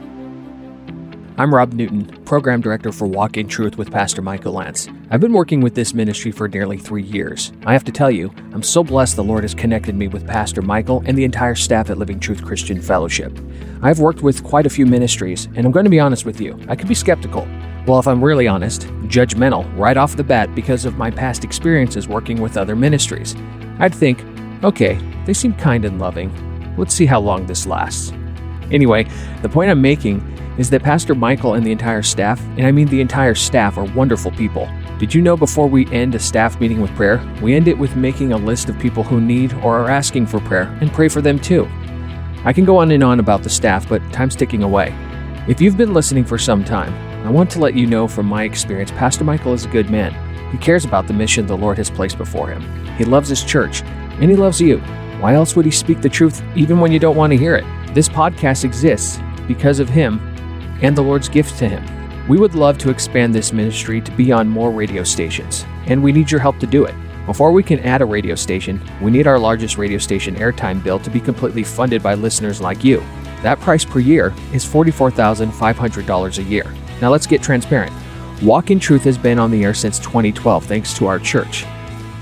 I'm 1.37 1.53
Rob 1.53 1.73
Newton, 1.73 2.05
Program 2.23 2.61
Director 2.61 2.93
for 2.93 3.07
Walk 3.07 3.35
in 3.35 3.49
Truth 3.49 3.77
with 3.77 3.91
Pastor 3.91 4.21
Michael 4.21 4.53
Lance. 4.53 4.87
I've 5.11 5.19
been 5.19 5.33
working 5.33 5.59
with 5.59 5.75
this 5.75 5.93
ministry 5.93 6.31
for 6.31 6.47
nearly 6.47 6.77
three 6.77 7.03
years. 7.03 7.51
I 7.65 7.73
have 7.73 7.83
to 7.83 7.91
tell 7.91 8.09
you, 8.09 8.33
I'm 8.53 8.63
so 8.63 8.85
blessed 8.85 9.17
the 9.17 9.23
Lord 9.25 9.43
has 9.43 9.53
connected 9.53 9.95
me 9.95 10.07
with 10.07 10.25
Pastor 10.25 10.61
Michael 10.61 11.03
and 11.05 11.17
the 11.17 11.25
entire 11.25 11.55
staff 11.55 11.89
at 11.89 11.97
Living 11.97 12.21
Truth 12.21 12.41
Christian 12.45 12.81
Fellowship. 12.81 13.37
I've 13.81 13.99
worked 13.99 14.21
with 14.21 14.45
quite 14.45 14.65
a 14.65 14.69
few 14.69 14.85
ministries, 14.85 15.49
and 15.55 15.65
I'm 15.65 15.73
going 15.73 15.83
to 15.83 15.89
be 15.89 15.99
honest 15.99 16.23
with 16.23 16.39
you, 16.39 16.57
I 16.69 16.75
could 16.77 16.87
be 16.87 16.95
skeptical. 16.95 17.45
Well, 17.85 17.99
if 17.99 18.07
I'm 18.07 18.23
really 18.23 18.47
honest, 18.47 18.83
judgmental 19.09 19.69
right 19.77 19.97
off 19.97 20.15
the 20.15 20.23
bat 20.23 20.55
because 20.55 20.85
of 20.85 20.97
my 20.97 21.11
past 21.11 21.43
experiences 21.43 22.07
working 22.07 22.39
with 22.39 22.55
other 22.55 22.77
ministries. 22.77 23.35
I'd 23.79 23.93
think, 23.93 24.23
okay, 24.63 24.97
they 25.25 25.33
seem 25.33 25.53
kind 25.55 25.83
and 25.83 25.99
loving. 25.99 26.31
Let's 26.77 26.93
see 26.93 27.05
how 27.05 27.19
long 27.19 27.45
this 27.45 27.67
lasts. 27.67 28.13
Anyway, 28.71 29.05
the 29.41 29.49
point 29.49 29.69
I'm 29.69 29.81
making 29.81 30.21
is 30.57 30.69
that 30.69 30.83
Pastor 30.83 31.15
Michael 31.15 31.55
and 31.55 31.65
the 31.65 31.71
entire 31.71 32.01
staff, 32.01 32.41
and 32.57 32.65
I 32.65 32.71
mean 32.71 32.87
the 32.87 33.01
entire 33.01 33.35
staff, 33.35 33.77
are 33.77 33.83
wonderful 33.93 34.31
people. 34.31 34.69
Did 34.99 35.13
you 35.13 35.21
know 35.21 35.35
before 35.35 35.67
we 35.67 35.91
end 35.91 36.15
a 36.15 36.19
staff 36.19 36.59
meeting 36.59 36.81
with 36.81 36.95
prayer, 36.95 37.21
we 37.41 37.53
end 37.53 37.67
it 37.67 37.77
with 37.77 37.95
making 37.95 38.31
a 38.31 38.37
list 38.37 38.69
of 38.69 38.79
people 38.79 39.03
who 39.03 39.19
need 39.19 39.53
or 39.55 39.77
are 39.77 39.89
asking 39.89 40.27
for 40.27 40.39
prayer 40.39 40.75
and 40.81 40.91
pray 40.93 41.09
for 41.09 41.21
them 41.21 41.37
too? 41.37 41.67
I 42.45 42.53
can 42.53 42.63
go 42.63 42.77
on 42.77 42.91
and 42.91 43.03
on 43.03 43.19
about 43.19 43.43
the 43.43 43.49
staff, 43.49 43.89
but 43.89 44.01
time's 44.13 44.35
ticking 44.35 44.63
away. 44.63 44.93
If 45.47 45.59
you've 45.59 45.77
been 45.77 45.93
listening 45.93 46.25
for 46.25 46.37
some 46.37 46.63
time, 46.63 46.93
I 47.25 47.29
want 47.29 47.49
to 47.51 47.59
let 47.59 47.75
you 47.75 47.87
know 47.87 48.07
from 48.07 48.27
my 48.27 48.43
experience, 48.43 48.91
Pastor 48.91 49.23
Michael 49.23 49.53
is 49.53 49.65
a 49.65 49.69
good 49.69 49.89
man. 49.89 50.13
He 50.51 50.57
cares 50.57 50.85
about 50.85 51.07
the 51.07 51.13
mission 51.13 51.47
the 51.47 51.57
Lord 51.57 51.77
has 51.77 51.89
placed 51.89 52.17
before 52.17 52.47
him. 52.47 52.61
He 52.97 53.03
loves 53.03 53.29
his 53.29 53.43
church, 53.43 53.81
and 53.81 54.29
he 54.29 54.37
loves 54.37 54.61
you. 54.61 54.77
Why 55.19 55.33
else 55.33 55.55
would 55.55 55.65
he 55.65 55.71
speak 55.71 56.01
the 56.01 56.09
truth 56.09 56.43
even 56.55 56.79
when 56.79 56.91
you 56.91 56.99
don't 56.99 57.15
want 57.15 57.31
to 57.31 57.37
hear 57.37 57.55
it? 57.55 57.65
This 57.93 58.07
podcast 58.07 58.63
exists 58.63 59.19
because 59.47 59.79
of 59.79 59.89
him 59.89 60.34
and 60.81 60.95
the 60.95 61.01
Lord's 61.01 61.29
gift 61.29 61.57
to 61.59 61.67
him. 61.67 61.83
We 62.27 62.37
would 62.37 62.55
love 62.55 62.77
to 62.79 62.89
expand 62.89 63.33
this 63.35 63.53
ministry 63.53 64.01
to 64.01 64.11
be 64.11 64.31
on 64.31 64.47
more 64.47 64.71
radio 64.71 65.03
stations, 65.03 65.65
and 65.85 66.01
we 66.01 66.11
need 66.11 66.31
your 66.31 66.41
help 66.41 66.57
to 66.59 66.67
do 66.67 66.85
it. 66.85 66.95
Before 67.25 67.51
we 67.51 67.63
can 67.63 67.79
add 67.79 68.01
a 68.01 68.05
radio 68.05 68.35
station, 68.35 68.81
we 69.01 69.11
need 69.11 69.27
our 69.27 69.39
largest 69.39 69.77
radio 69.77 69.97
station 69.97 70.35
airtime 70.35 70.83
bill 70.83 70.99
to 70.99 71.09
be 71.09 71.19
completely 71.19 71.63
funded 71.63 72.03
by 72.03 72.13
listeners 72.13 72.61
like 72.61 72.83
you. 72.83 73.03
That 73.41 73.59
price 73.59 73.85
per 73.85 73.99
year 73.99 74.33
is 74.53 74.65
$44,500 74.65 76.37
a 76.37 76.43
year. 76.43 76.65
Now 77.01 77.11
let's 77.11 77.27
get 77.27 77.41
transparent. 77.43 77.93
Walk 78.41 78.69
in 78.69 78.79
Truth 78.79 79.03
has 79.05 79.17
been 79.17 79.39
on 79.39 79.49
the 79.51 79.63
air 79.63 79.73
since 79.73 79.97
2012 79.99 80.65
thanks 80.65 80.93
to 80.97 81.07
our 81.07 81.19
church. 81.19 81.65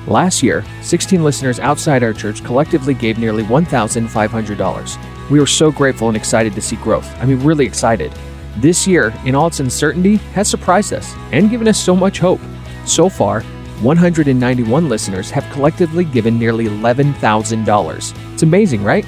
Last 0.08 0.44
year, 0.44 0.66
16 0.82 1.24
listeners 1.24 1.60
outside 1.60 2.04
our 2.04 2.14
church 2.14 2.44
collectively 2.44 2.94
gave 2.94 3.18
nearly 3.18 3.44
$1,500. 3.44 5.30
We 5.30 5.40
were 5.40 5.48
so 5.48 5.72
grateful 5.72 6.10
and 6.10 6.18
excited 6.18 6.54
to 6.56 6.62
see 6.62 6.76
growth. 6.78 7.10
I 7.22 7.26
mean, 7.26 7.42
really 7.42 7.66
excited. 7.66 8.14
This 8.58 8.88
year, 8.88 9.14
in 9.26 9.36
all 9.36 9.48
its 9.48 9.60
uncertainty, 9.60 10.18
has 10.34 10.48
surprised 10.48 10.94
us 10.94 11.14
and 11.32 11.50
given 11.50 11.68
us 11.68 11.80
so 11.80 11.96
much 11.96 12.20
hope. 12.20 12.40
So 12.86 13.10
far, 13.10 13.42
191 13.82 14.88
listeners 14.88 15.32
have 15.32 15.52
collectively 15.52 16.06
given 16.06 16.38
nearly 16.38 16.68
$11,000. 16.68 18.34
It's 18.34 18.44
amazing, 18.44 18.84
right? 18.84 19.06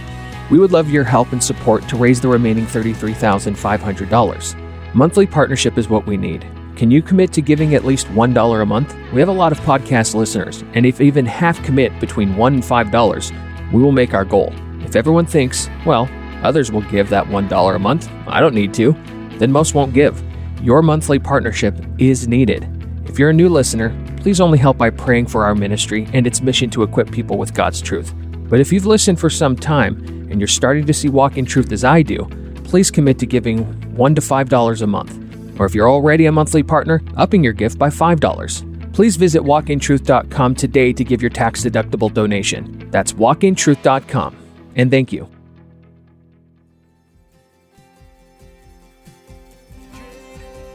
We 0.49 0.57
would 0.59 0.71
love 0.71 0.89
your 0.89 1.03
help 1.03 1.31
and 1.31 1.43
support 1.43 1.87
to 1.89 1.95
raise 1.95 2.21
the 2.21 2.27
remaining 2.27 2.65
$33,500. 2.65 4.95
Monthly 4.95 5.27
partnership 5.27 5.77
is 5.77 5.89
what 5.89 6.05
we 6.05 6.17
need. 6.17 6.45
Can 6.75 6.91
you 6.91 7.01
commit 7.01 7.31
to 7.33 7.41
giving 7.41 7.75
at 7.75 7.85
least 7.85 8.07
$1 8.07 8.61
a 8.61 8.65
month? 8.65 8.95
We 9.13 9.21
have 9.21 9.29
a 9.29 9.33
lot 9.33 9.51
of 9.51 9.59
podcast 9.61 10.13
listeners, 10.13 10.63
and 10.73 10.85
if 10.85 10.99
even 10.99 11.25
half 11.25 11.63
commit 11.63 11.97
between 12.01 12.35
$1 12.35 12.47
and 12.47 12.63
$5, 12.63 13.71
we 13.71 13.81
will 13.81 13.93
make 13.93 14.13
our 14.13 14.25
goal. 14.25 14.53
If 14.81 14.95
everyone 14.95 15.25
thinks, 15.25 15.69
well, 15.85 16.09
others 16.43 16.71
will 16.71 16.81
give 16.81 17.09
that 17.09 17.25
$1 17.27 17.75
a 17.75 17.79
month, 17.79 18.09
I 18.27 18.41
don't 18.41 18.53
need 18.53 18.73
to, 18.75 18.95
then 19.39 19.51
most 19.51 19.73
won't 19.73 19.93
give. 19.93 20.23
Your 20.61 20.81
monthly 20.81 21.19
partnership 21.19 21.75
is 21.97 22.27
needed. 22.27 22.67
If 23.05 23.19
you're 23.19 23.29
a 23.29 23.33
new 23.33 23.49
listener, 23.49 23.95
please 24.17 24.41
only 24.41 24.57
help 24.57 24.77
by 24.77 24.89
praying 24.89 25.27
for 25.27 25.45
our 25.45 25.55
ministry 25.55 26.07
and 26.13 26.25
its 26.25 26.41
mission 26.41 26.69
to 26.71 26.83
equip 26.83 27.11
people 27.11 27.37
with 27.37 27.53
God's 27.53 27.81
truth. 27.81 28.13
But 28.49 28.59
if 28.59 28.71
you've 28.71 28.85
listened 28.85 29.19
for 29.19 29.29
some 29.29 29.55
time 29.55 30.03
and 30.29 30.39
you're 30.39 30.47
starting 30.47 30.85
to 30.85 30.93
see 30.93 31.09
walk 31.09 31.37
in 31.37 31.45
truth 31.45 31.71
as 31.71 31.83
I 31.83 32.01
do, 32.01 32.25
please 32.63 32.91
commit 32.91 33.19
to 33.19 33.25
giving 33.25 33.65
$1 33.95 34.15
to 34.15 34.21
$5 34.21 34.81
a 34.81 34.87
month. 34.87 35.59
Or 35.59 35.65
if 35.65 35.73
you're 35.73 35.89
already 35.89 36.25
a 36.25 36.31
monthly 36.31 36.63
partner, 36.63 37.01
upping 37.15 37.43
your 37.43 37.53
gift 37.53 37.77
by 37.77 37.89
$5. 37.89 38.93
Please 38.93 39.15
visit 39.17 39.41
walkintruth.com 39.41 40.55
today 40.55 40.93
to 40.93 41.03
give 41.03 41.21
your 41.21 41.29
tax 41.29 41.63
deductible 41.63 42.13
donation. 42.13 42.89
That's 42.91 43.13
walkintruth.com. 43.13 44.35
And 44.75 44.91
thank 44.91 45.13
you. 45.13 45.34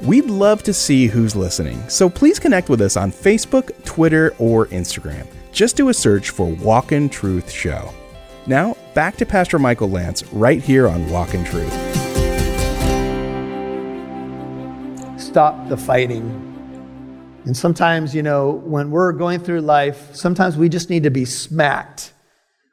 We'd 0.05 0.31
love 0.31 0.63
to 0.63 0.73
see 0.73 1.09
who's 1.09 1.37
listening, 1.37 1.87
so 1.91 2.09
please 2.09 2.39
connect 2.39 2.71
with 2.71 2.81
us 2.81 2.97
on 2.97 3.13
Facebook, 3.13 3.85
Twitter, 3.85 4.35
or 4.39 4.65
Instagram. 4.69 5.27
Just 5.53 5.77
do 5.77 5.91
a 5.91 5.95
search 5.95 6.31
for 6.31 6.47
Walk 6.47 6.93
in 6.93 7.11
Truth 7.11 7.51
Show. 7.51 7.93
Now, 8.47 8.79
back 8.95 9.19
to 9.19 9.27
Pastor 9.27 9.59
Michael 9.59 9.91
Lance 9.91 10.25
right 10.33 10.63
here 10.63 10.89
on 10.89 11.07
Walk 11.11 11.35
in 11.35 11.45
Truth. 11.45 11.71
Stop 15.21 15.69
the 15.69 15.77
fighting. 15.77 16.47
And 17.45 17.55
sometimes, 17.55 18.15
you 18.15 18.23
know, 18.23 18.53
when 18.65 18.91
we're 18.91 19.13
going 19.13 19.41
through 19.41 19.61
life, 19.61 20.15
sometimes 20.15 20.57
we 20.57 20.71
just 20.71 20.89
need 20.89 21.03
to 21.03 21.11
be 21.11 21.27
smacked 21.27 22.15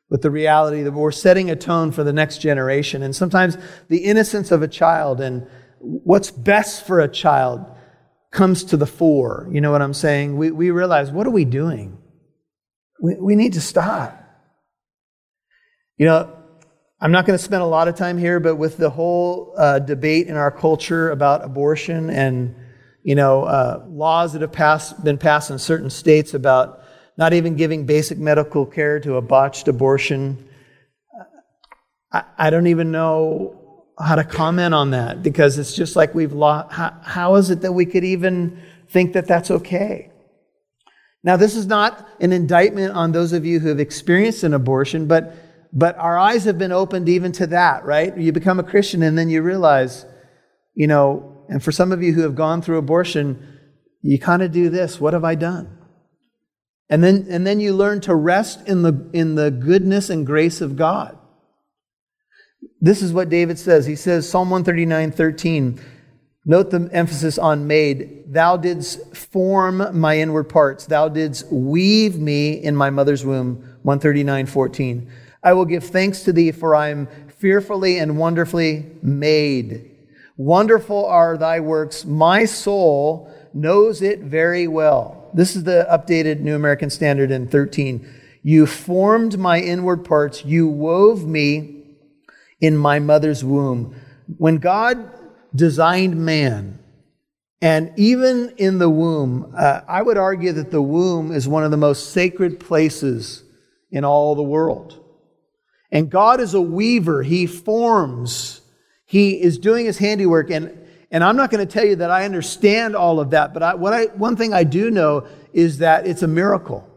with 0.10 0.22
the 0.22 0.32
reality 0.32 0.82
that 0.82 0.94
we're 0.94 1.12
setting 1.12 1.52
a 1.52 1.58
tone 1.58 1.92
for 1.92 2.06
the 2.06 2.14
next 2.14 2.38
generation. 2.38 3.04
And 3.04 3.14
sometimes 3.14 3.58
the 3.90 4.06
innocence 4.06 4.50
of 4.50 4.62
a 4.62 4.68
child 4.70 5.20
and 5.20 5.46
what's 5.80 6.32
best 6.32 6.86
for 6.86 7.00
a 7.00 7.08
child 7.08 7.66
comes 8.32 8.64
to 8.66 8.78
the 8.78 8.86
fore. 8.86 9.48
You 9.52 9.62
know 9.62 9.72
what 9.72 9.82
I'm 9.82 9.94
saying? 9.94 10.38
We, 10.38 10.52
we 10.52 10.72
realize, 10.72 11.12
what 11.12 11.28
are 11.28 11.32
we 11.32 11.46
doing? 11.46 11.98
We, 13.02 13.16
we 13.16 13.36
need 13.36 13.54
to 13.54 13.62
stop. 13.62 14.24
You 15.98 16.06
know, 16.06 16.34
I'm 17.00 17.12
not 17.12 17.26
going 17.26 17.38
to 17.38 17.44
spend 17.44 17.62
a 17.62 17.68
lot 17.68 17.88
of 17.88 17.96
time 17.96 18.18
here, 18.18 18.40
but 18.40 18.56
with 18.56 18.78
the 18.78 18.90
whole 18.90 19.54
uh, 19.58 19.80
debate 19.80 20.28
in 20.28 20.36
our 20.36 20.52
culture 20.52 21.12
about 21.12 21.44
abortion 21.44 22.10
and, 22.10 22.56
you 23.04 23.16
know, 23.16 23.44
uh, 23.44 23.86
laws 23.88 24.34
that 24.34 24.42
have 24.42 24.52
passed, 24.52 25.04
been 25.04 25.18
passed 25.18 25.52
in 25.52 25.60
certain 25.60 25.90
states 25.90 26.34
about 26.34 26.82
not 27.18 27.34
even 27.34 27.56
giving 27.56 27.86
basic 27.86 28.18
medical 28.18 28.66
care 28.66 29.00
to 29.00 29.16
a 29.16 29.22
botched 29.22 29.68
abortion, 29.68 30.48
I, 32.12 32.24
I 32.38 32.50
don't 32.50 32.68
even 32.68 32.92
know 32.92 33.67
how 34.00 34.16
to 34.16 34.24
comment 34.24 34.74
on 34.74 34.92
that 34.92 35.24
because 35.24 35.58
it's 35.58 35.76
just 35.76 35.96
like 35.96 36.14
we've 36.14 36.34
lost. 36.34 36.74
How, 36.74 36.96
how 37.04 37.36
is 37.36 37.50
it 37.50 37.62
that 37.62 37.74
we 37.74 37.86
could 37.86 38.04
even 38.04 38.62
think 38.90 39.14
that 39.14 39.28
that's 39.28 39.50
okay? 39.50 40.12
Now, 41.24 41.36
this 41.36 41.56
is 41.56 41.66
not 41.66 42.08
an 42.22 42.32
indictment 42.32 42.94
on 42.94 43.12
those 43.12 43.34
of 43.34 43.46
you 43.46 43.60
who 43.60 43.70
have 43.70 43.80
experienced 43.80 44.44
an 44.44 44.54
abortion, 44.54 45.08
but, 45.08 45.36
but 45.74 45.98
our 45.98 46.18
eyes 46.18 46.46
have 46.46 46.58
been 46.58 46.72
opened 46.72 47.10
even 47.10 47.32
to 47.34 47.48
that, 47.48 47.84
right? 47.86 48.16
You 48.16 48.32
become 48.32 48.60
a 48.60 48.64
Christian 48.64 49.02
and 49.02 49.18
then 49.18 49.30
you 49.30 49.42
realize, 49.42 50.06
you 50.76 50.88
know, 50.88 51.46
and 51.50 51.64
for 51.64 51.72
some 51.72 51.92
of 51.92 52.04
you 52.04 52.14
who 52.14 52.22
have 52.22 52.36
gone 52.36 52.62
through 52.62 52.78
abortion, 52.78 53.60
you 54.02 54.20
kind 54.20 54.44
of 54.44 54.52
do 54.52 54.70
this. 54.70 55.02
What 55.02 55.14
have 55.14 55.24
I 55.24 55.36
done? 55.36 55.78
And 56.90 57.04
then, 57.04 57.28
and 57.30 57.46
then 57.46 57.60
you 57.60 57.74
learn 57.74 58.00
to 58.02 58.16
rest 58.16 58.68
in 58.68 58.84
the, 58.84 59.10
in 59.12 59.36
the 59.36 59.52
goodness 59.52 60.10
and 60.10 60.26
grace 60.26 60.62
of 60.62 60.76
God. 60.76 61.17
This 62.80 63.02
is 63.02 63.14
what 63.14 63.30
David 63.30 63.58
says. 63.58 63.86
He 63.86 63.96
says, 63.96 64.30
Psalm 64.30 64.50
139, 64.50 65.12
13. 65.12 65.80
Note 66.46 66.70
the 66.70 66.90
emphasis 66.94 67.38
on 67.38 67.68
made. 67.68 68.32
Thou 68.32 68.56
didst 68.56 69.16
form 69.16 70.00
my 70.00 70.18
inward 70.18 70.46
parts. 70.46 70.86
Thou 70.86 71.10
didst 71.10 71.52
weave 71.52 72.18
me 72.18 72.54
in 72.54 72.76
my 72.76 72.90
mother's 72.90 73.26
womb. 73.26 73.56
139, 73.84 74.46
14. 74.46 75.12
I 75.44 75.54
will 75.54 75.66
give 75.66 75.84
thanks 75.84 76.22
to 76.24 76.32
thee, 76.32 76.52
for 76.52 76.74
I 76.74 76.90
am 76.90 77.08
fearfully 77.28 78.00
and 78.00 78.18
wonderfully 78.18 78.86
made. 79.02 79.92
Wonderful 80.38 81.06
are 81.06 81.38
thy 81.38 81.60
works. 81.60 82.06
My 82.06 82.46
soul 82.46 83.34
knows 83.54 84.02
it 84.02 84.20
very 84.20 84.68
well. 84.68 85.30
This 85.34 85.56
is 85.56 85.64
the 85.64 85.86
updated 85.92 86.40
New 86.40 86.56
American 86.56 86.90
Standard 86.90 87.32
in 87.32 87.48
13. 87.48 88.08
You 88.42 88.66
formed 88.66 89.38
my 89.38 89.60
inward 89.60 90.06
parts. 90.06 90.46
You 90.46 90.68
wove 90.68 91.28
me 91.28 91.77
in 92.60 92.78
my 92.78 93.00
mother's 93.00 93.44
womb. 93.44 93.96
When 94.38 94.58
God 94.58 95.12
designed 95.56 96.18
man, 96.18 96.80
and 97.62 97.92
even 97.98 98.54
in 98.58 98.78
the 98.78 98.90
womb, 98.90 99.54
uh, 99.58 99.82
I 99.88 100.02
would 100.02 100.18
argue 100.18 100.52
that 100.54 100.70
the 100.70 100.82
womb 100.82 101.32
is 101.32 101.48
one 101.48 101.64
of 101.64 101.72
the 101.72 101.78
most 101.78 102.12
sacred 102.12 102.60
places 102.60 103.44
in 103.90 104.06
all 104.06 104.36
the 104.36 104.44
world. 104.44 105.04
And 105.92 106.10
God 106.10 106.40
is 106.40 106.54
a 106.54 106.62
weaver. 106.62 107.24
He 107.24 107.48
forms. 107.48 108.62
He 109.06 109.42
is 109.42 109.58
doing 109.58 109.86
his 109.86 109.98
handiwork. 109.98 110.52
And, 110.52 110.78
and 111.10 111.24
I'm 111.24 111.38
not 111.38 111.50
going 111.50 111.66
to 111.66 111.72
tell 111.72 111.86
you 111.86 111.96
that 111.98 112.12
I 112.12 112.26
understand 112.26 112.96
all 112.96 113.20
of 113.20 113.32
that, 113.32 113.54
but 113.54 113.64
I, 113.64 113.74
what 113.76 113.94
I, 113.94 114.06
one 114.08 114.36
thing 114.36 114.54
I 114.54 114.64
do 114.64 114.92
know 114.92 115.26
is 115.54 115.80
that 115.80 116.06
it's 116.06 116.22
a 116.22 116.28
miracle. 116.28 116.88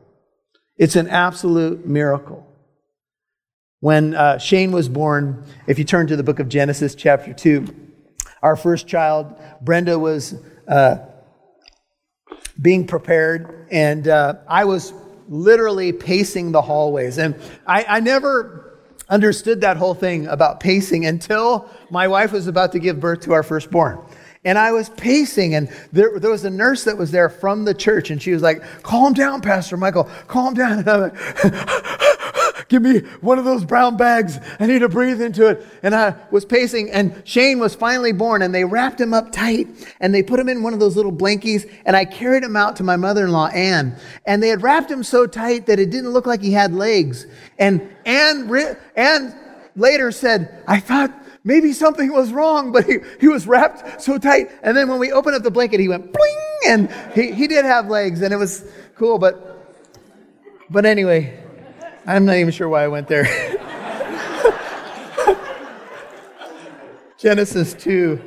It's 0.77 0.97
an 0.97 1.09
absolute 1.09 1.87
miracle. 1.87 2.47
When 3.81 4.15
uh, 4.15 4.37
Shane 4.37 4.73
was 4.73 4.91
born, 4.91 5.43
if 5.67 5.79
you 5.79 5.87
turn 5.87 6.07
to 6.09 6.17
the 6.17 6.23
book 6.23 6.39
of 6.39 6.51
Genesis, 6.51 6.95
chapter 6.95 7.33
2, 7.33 7.67
our 8.43 8.55
first 8.55 8.87
child, 8.87 9.35
Brenda, 9.63 9.99
was 9.99 10.35
uh, 10.69 10.99
being 12.61 12.87
prepared, 12.87 13.67
and 13.71 14.07
uh, 14.07 14.35
I 14.47 14.67
was 14.67 14.93
literally 15.29 15.93
pacing 15.93 16.53
the 16.53 16.61
hallways. 16.61 17.17
And 17.17 17.35
I, 17.67 17.87
I 17.89 18.01
never 18.01 18.81
understood 19.09 19.63
that 19.63 19.79
whole 19.79 19.95
thing 19.95 20.27
about 20.27 20.61
pacing 20.61 21.07
until 21.07 21.67
my 21.91 22.07
wife 22.07 22.33
was 22.33 22.49
about 22.49 22.73
to 22.73 22.79
give 22.79 23.01
birth 23.01 23.21
to 23.23 23.33
our 23.33 23.43
firstborn. 23.43 23.99
And 24.45 24.59
I 24.59 24.73
was 24.73 24.91
pacing, 24.91 25.55
and 25.55 25.71
there, 25.91 26.19
there 26.19 26.31
was 26.31 26.45
a 26.45 26.51
nurse 26.51 26.85
that 26.85 26.99
was 26.99 27.11
there 27.11 27.31
from 27.31 27.65
the 27.65 27.73
church, 27.75 28.11
and 28.11 28.21
she 28.21 28.33
was 28.33 28.43
like, 28.43 28.63
Calm 28.83 29.15
down, 29.15 29.41
Pastor 29.41 29.79
Michael, 29.79 30.05
calm 30.29 30.53
down. 30.53 30.85
Give 32.71 32.83
me 32.83 33.01
one 33.21 33.41
of 33.41 33.45
those 33.45 33.65
brown 33.65 33.97
bags. 33.97 34.39
I 34.61 34.67
need 34.67 34.79
to 34.79 34.89
breathe 34.89 35.21
into 35.21 35.49
it. 35.49 35.67
And 35.83 35.93
I 35.93 36.15
was 36.31 36.45
pacing, 36.45 36.89
and 36.93 37.21
Shane 37.25 37.59
was 37.59 37.75
finally 37.75 38.13
born, 38.13 38.43
and 38.43 38.55
they 38.55 38.65
wrapped 38.65 39.01
him 39.01 39.13
up 39.13 39.33
tight, 39.33 39.67
and 39.99 40.15
they 40.15 40.23
put 40.23 40.39
him 40.39 40.49
in 40.49 40.63
one 40.63 40.73
of 40.73 40.79
those 40.79 40.95
little 40.95 41.13
blankies, 41.13 41.69
and 41.85 41.97
I 41.97 42.05
carried 42.05 42.45
him 42.45 42.55
out 42.55 42.77
to 42.77 42.85
my 42.85 42.95
mother 42.95 43.25
in 43.25 43.33
law, 43.33 43.49
Anne. 43.49 43.97
And 44.25 44.41
they 44.41 44.49
had 44.49 44.63
wrapped 44.63 44.89
him 44.89 45.03
so 45.03 45.27
tight 45.27 45.67
that 45.67 45.81
it 45.81 45.91
didn't 45.91 46.11
look 46.11 46.27
like 46.27 46.41
he 46.41 46.53
had 46.53 46.73
legs. 46.73 47.27
And 47.59 47.91
Anne, 48.07 48.49
Anne 48.95 49.35
later 49.75 50.13
said, 50.13 50.63
I 50.69 50.79
thought 50.79 51.13
maybe 51.43 51.73
something 51.73 52.13
was 52.13 52.33
wrong, 52.33 52.71
but 52.71 52.85
he, 52.85 52.99
he 53.19 53.27
was 53.27 53.49
wrapped 53.49 54.01
so 54.01 54.17
tight. 54.17 54.49
And 54.63 54.77
then 54.77 54.89
when 54.89 55.01
we 55.01 55.11
opened 55.11 55.35
up 55.35 55.43
the 55.43 55.51
blanket, 55.51 55.81
he 55.81 55.89
went 55.89 56.13
bling, 56.13 56.39
and 56.69 56.89
he, 57.17 57.33
he 57.33 57.49
did 57.49 57.65
have 57.65 57.89
legs, 57.89 58.23
and 58.23 58.33
it 58.33 58.37
was 58.37 58.65
cool. 58.95 59.19
But, 59.19 59.75
but 60.71 60.87
anyway, 60.87 61.37
I'm 62.07 62.25
not 62.25 62.37
even 62.37 62.53
sure 62.53 62.69
why 62.69 62.85
I 62.85 62.89
went 62.89 63.09
there. 63.09 63.27
Genesis 67.19 67.75
2. 67.75 68.21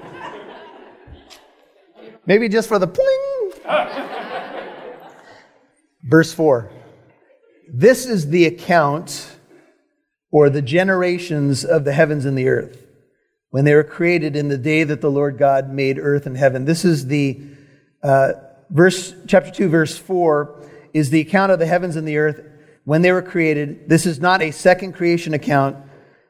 Maybe 2.25 2.47
just 2.47 2.67
for 2.67 2.77
the 2.77 2.87
pling. 2.87 3.19
Verse 6.03 6.33
4. 6.33 6.71
This 7.67 8.05
is 8.05 8.29
the 8.29 8.45
account 8.45 9.37
or 10.31 10.49
the 10.49 10.61
generations 10.61 11.65
of 11.65 11.85
the 11.85 11.93
heavens 11.93 12.25
and 12.25 12.37
the 12.37 12.47
earth 12.47 12.85
when 13.49 13.65
they 13.65 13.73
were 13.73 13.83
created 13.83 14.35
in 14.35 14.49
the 14.49 14.57
day 14.57 14.83
that 14.83 15.01
the 15.01 15.09
Lord 15.09 15.37
God 15.37 15.69
made 15.69 15.97
earth 15.97 16.27
and 16.27 16.37
heaven. 16.37 16.65
This 16.65 16.85
is 16.85 17.07
the 17.07 17.41
uh, 18.03 18.33
verse, 18.69 19.15
chapter 19.27 19.49
2, 19.49 19.69
verse 19.69 19.97
4 19.97 20.69
is 20.93 21.09
the 21.09 21.21
account 21.21 21.51
of 21.51 21.57
the 21.57 21.65
heavens 21.65 21.95
and 21.95 22.07
the 22.07 22.17
earth 22.17 22.41
when 22.85 23.01
they 23.01 23.11
were 23.11 23.21
created. 23.21 23.89
This 23.89 24.05
is 24.05 24.19
not 24.19 24.41
a 24.41 24.51
second 24.51 24.93
creation 24.93 25.33
account, 25.33 25.77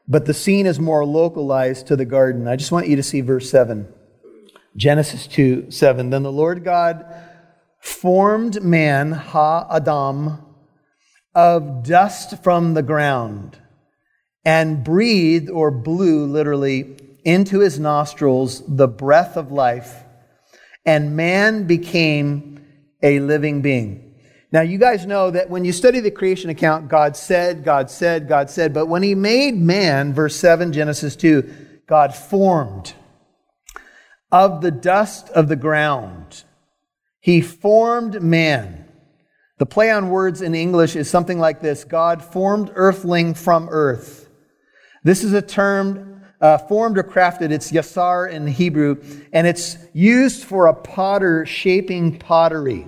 but 0.08 0.26
the 0.26 0.34
scene 0.34 0.66
is 0.66 0.80
more 0.80 1.06
localized 1.06 1.88
to 1.88 1.96
the 1.96 2.06
garden. 2.06 2.48
I 2.48 2.56
just 2.56 2.72
want 2.72 2.88
you 2.88 2.96
to 2.96 3.04
see 3.04 3.22
verse 3.22 3.50
7. 3.50 3.88
Genesis 4.76 5.28
2 5.28 5.72
7. 5.72 6.10
Then 6.10 6.24
the 6.24 6.32
Lord 6.32 6.64
God 6.64 7.06
formed 7.80 8.64
man, 8.64 9.12
Ha 9.12 9.68
Adam, 9.70 10.40
of 11.36 11.84
dust 11.84 12.44
from 12.44 12.74
the 12.74 12.84
ground, 12.84 13.58
and 14.46 14.84
breathed, 14.84 15.50
or 15.50 15.72
blew 15.72 16.26
literally, 16.26 16.98
into 17.24 17.60
his 17.60 17.80
nostrils 17.80 18.64
the 18.68 18.88
breath 18.88 19.38
of 19.38 19.52
life, 19.52 20.04
and 20.86 21.16
man 21.16 21.66
became 21.66 22.66
a 23.02 23.20
living 23.20 23.62
being. 23.62 24.03
Now, 24.54 24.62
you 24.62 24.78
guys 24.78 25.08
know 25.08 25.32
that 25.32 25.50
when 25.50 25.66
you 25.66 25.72
study 25.72 26.00
the 26.00 26.12
creation 26.12 26.52
account, 26.52 26.88
God 26.88 27.18
said, 27.18 27.64
God 27.64 27.90
said, 27.90 28.28
God 28.28 28.52
said, 28.52 28.72
but 28.72 28.86
when 28.86 29.02
He 29.02 29.16
made 29.16 29.56
man, 29.56 30.14
verse 30.14 30.36
7, 30.36 30.72
Genesis 30.72 31.16
2, 31.16 31.82
God 31.88 32.14
formed 32.14 32.94
of 34.32 34.62
the 34.62 34.70
dust 34.70 35.30
of 35.30 35.48
the 35.48 35.56
ground. 35.56 36.44
He 37.20 37.42
formed 37.42 38.22
man. 38.22 38.88
The 39.58 39.66
play 39.66 39.90
on 39.90 40.10
words 40.10 40.44
in 40.44 40.54
English 40.54 40.96
is 40.96 41.10
something 41.10 41.40
like 41.40 41.60
this 41.62 41.84
God 41.84 42.24
formed 42.24 42.72
earthling 42.76 43.34
from 43.34 43.70
earth. 43.72 44.30
This 45.04 45.24
is 45.24 45.34
a 45.34 45.42
term 45.42 46.22
uh, 46.40 46.60
formed 46.60 47.00
or 47.00 47.04
crafted. 47.04 47.50
It's 47.50 47.72
yasar 47.72 48.30
in 48.30 48.46
Hebrew, 48.46 49.02
and 49.32 49.48
it's 49.48 49.78
used 49.94 50.44
for 50.44 50.68
a 50.68 50.76
potter 50.76 51.44
shaping 51.48 52.20
pottery. 52.20 52.88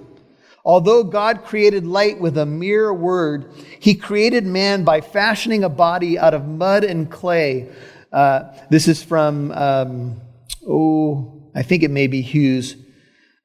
Although 0.65 1.03
God 1.03 1.43
created 1.43 1.85
light 1.85 2.19
with 2.19 2.39
a 2.39 2.45
mere 2.45 2.91
word, 2.91 3.53
he 3.79 3.93
created 3.93 4.45
man 4.45 4.83
by 4.83 4.99
fashioning 5.01 5.63
a 5.63 5.69
body 5.69 6.17
out 6.17 6.33
of 6.33 6.47
mud 6.47 6.83
and 6.83 7.09
clay. 7.09 7.69
Uh, 8.11 8.51
this 8.71 8.87
is 8.87 9.03
from, 9.03 9.51
um, 9.51 10.19
oh, 10.67 11.43
I 11.53 11.61
think 11.61 11.83
it 11.83 11.91
may 11.91 12.07
be 12.07 12.21
Hughes. 12.21 12.75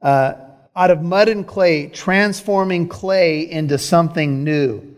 Uh, 0.01 0.33
out 0.75 0.91
of 0.91 1.03
mud 1.03 1.29
and 1.29 1.47
clay, 1.47 1.89
transforming 1.89 2.89
clay 2.89 3.43
into 3.51 3.77
something 3.77 4.43
new. 4.43 4.97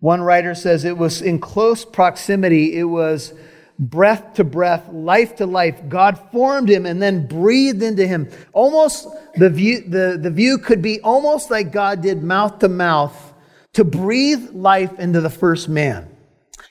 One 0.00 0.22
writer 0.22 0.54
says 0.54 0.84
it 0.84 0.96
was 0.96 1.20
in 1.20 1.38
close 1.38 1.84
proximity, 1.84 2.78
it 2.78 2.84
was 2.84 3.34
breath 3.78 4.34
to 4.34 4.44
breath, 4.44 4.88
life 4.92 5.36
to 5.36 5.46
life. 5.46 5.80
God 5.88 6.18
formed 6.32 6.68
him 6.68 6.84
and 6.84 7.00
then 7.00 7.26
breathed 7.26 7.82
into 7.82 8.06
him. 8.06 8.28
Almost 8.52 9.06
the 9.36 9.50
view, 9.50 9.82
the, 9.82 10.18
the 10.20 10.30
view 10.30 10.58
could 10.58 10.82
be 10.82 11.00
almost 11.00 11.50
like 11.50 11.72
God 11.72 12.02
did 12.02 12.22
mouth 12.22 12.58
to 12.60 12.68
mouth 12.68 13.34
to 13.74 13.84
breathe 13.84 14.50
life 14.52 14.98
into 14.98 15.20
the 15.20 15.30
first 15.30 15.68
man. 15.68 16.08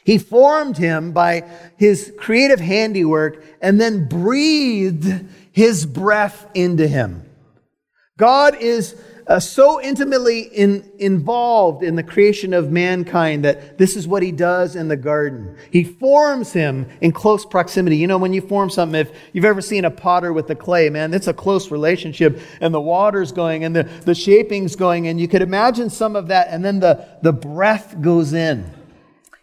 He 0.03 0.17
formed 0.17 0.77
him 0.77 1.11
by 1.11 1.43
his 1.77 2.13
creative 2.17 2.59
handiwork 2.59 3.43
and 3.61 3.79
then 3.79 4.07
breathed 4.07 5.25
his 5.51 5.85
breath 5.85 6.47
into 6.53 6.87
him. 6.87 7.23
God 8.17 8.55
is 8.55 8.99
uh, 9.27 9.39
so 9.39 9.81
intimately 9.81 10.41
in, 10.41 10.89
involved 10.99 11.83
in 11.83 11.95
the 11.95 12.03
creation 12.03 12.53
of 12.53 12.71
mankind 12.71 13.43
that 13.43 13.77
this 13.77 13.97
is 13.97 14.07
what 14.07 14.23
he 14.23 14.31
does 14.31 14.75
in 14.75 14.87
the 14.87 14.95
garden. 14.95 15.57
He 15.69 15.83
forms 15.83 16.53
him 16.53 16.87
in 17.01 17.11
close 17.11 17.45
proximity. 17.45 17.97
You 17.97 18.07
know, 18.07 18.17
when 18.17 18.31
you 18.31 18.39
form 18.39 18.69
something, 18.69 18.99
if 18.99 19.11
you've 19.33 19.43
ever 19.43 19.61
seen 19.61 19.83
a 19.83 19.91
potter 19.91 20.31
with 20.31 20.47
the 20.47 20.55
clay, 20.55 20.89
man, 20.89 21.13
it's 21.13 21.27
a 21.27 21.33
close 21.33 21.71
relationship, 21.71 22.39
and 22.61 22.73
the 22.73 22.79
water's 22.79 23.33
going, 23.33 23.65
and 23.65 23.75
the, 23.75 23.83
the 23.83 24.15
shaping's 24.15 24.77
going, 24.77 25.07
and 25.07 25.19
you 25.19 25.27
could 25.27 25.41
imagine 25.41 25.89
some 25.89 26.15
of 26.15 26.27
that, 26.27 26.47
and 26.49 26.63
then 26.63 26.79
the, 26.79 27.05
the 27.21 27.33
breath 27.33 28.01
goes 28.01 28.31
in. 28.31 28.71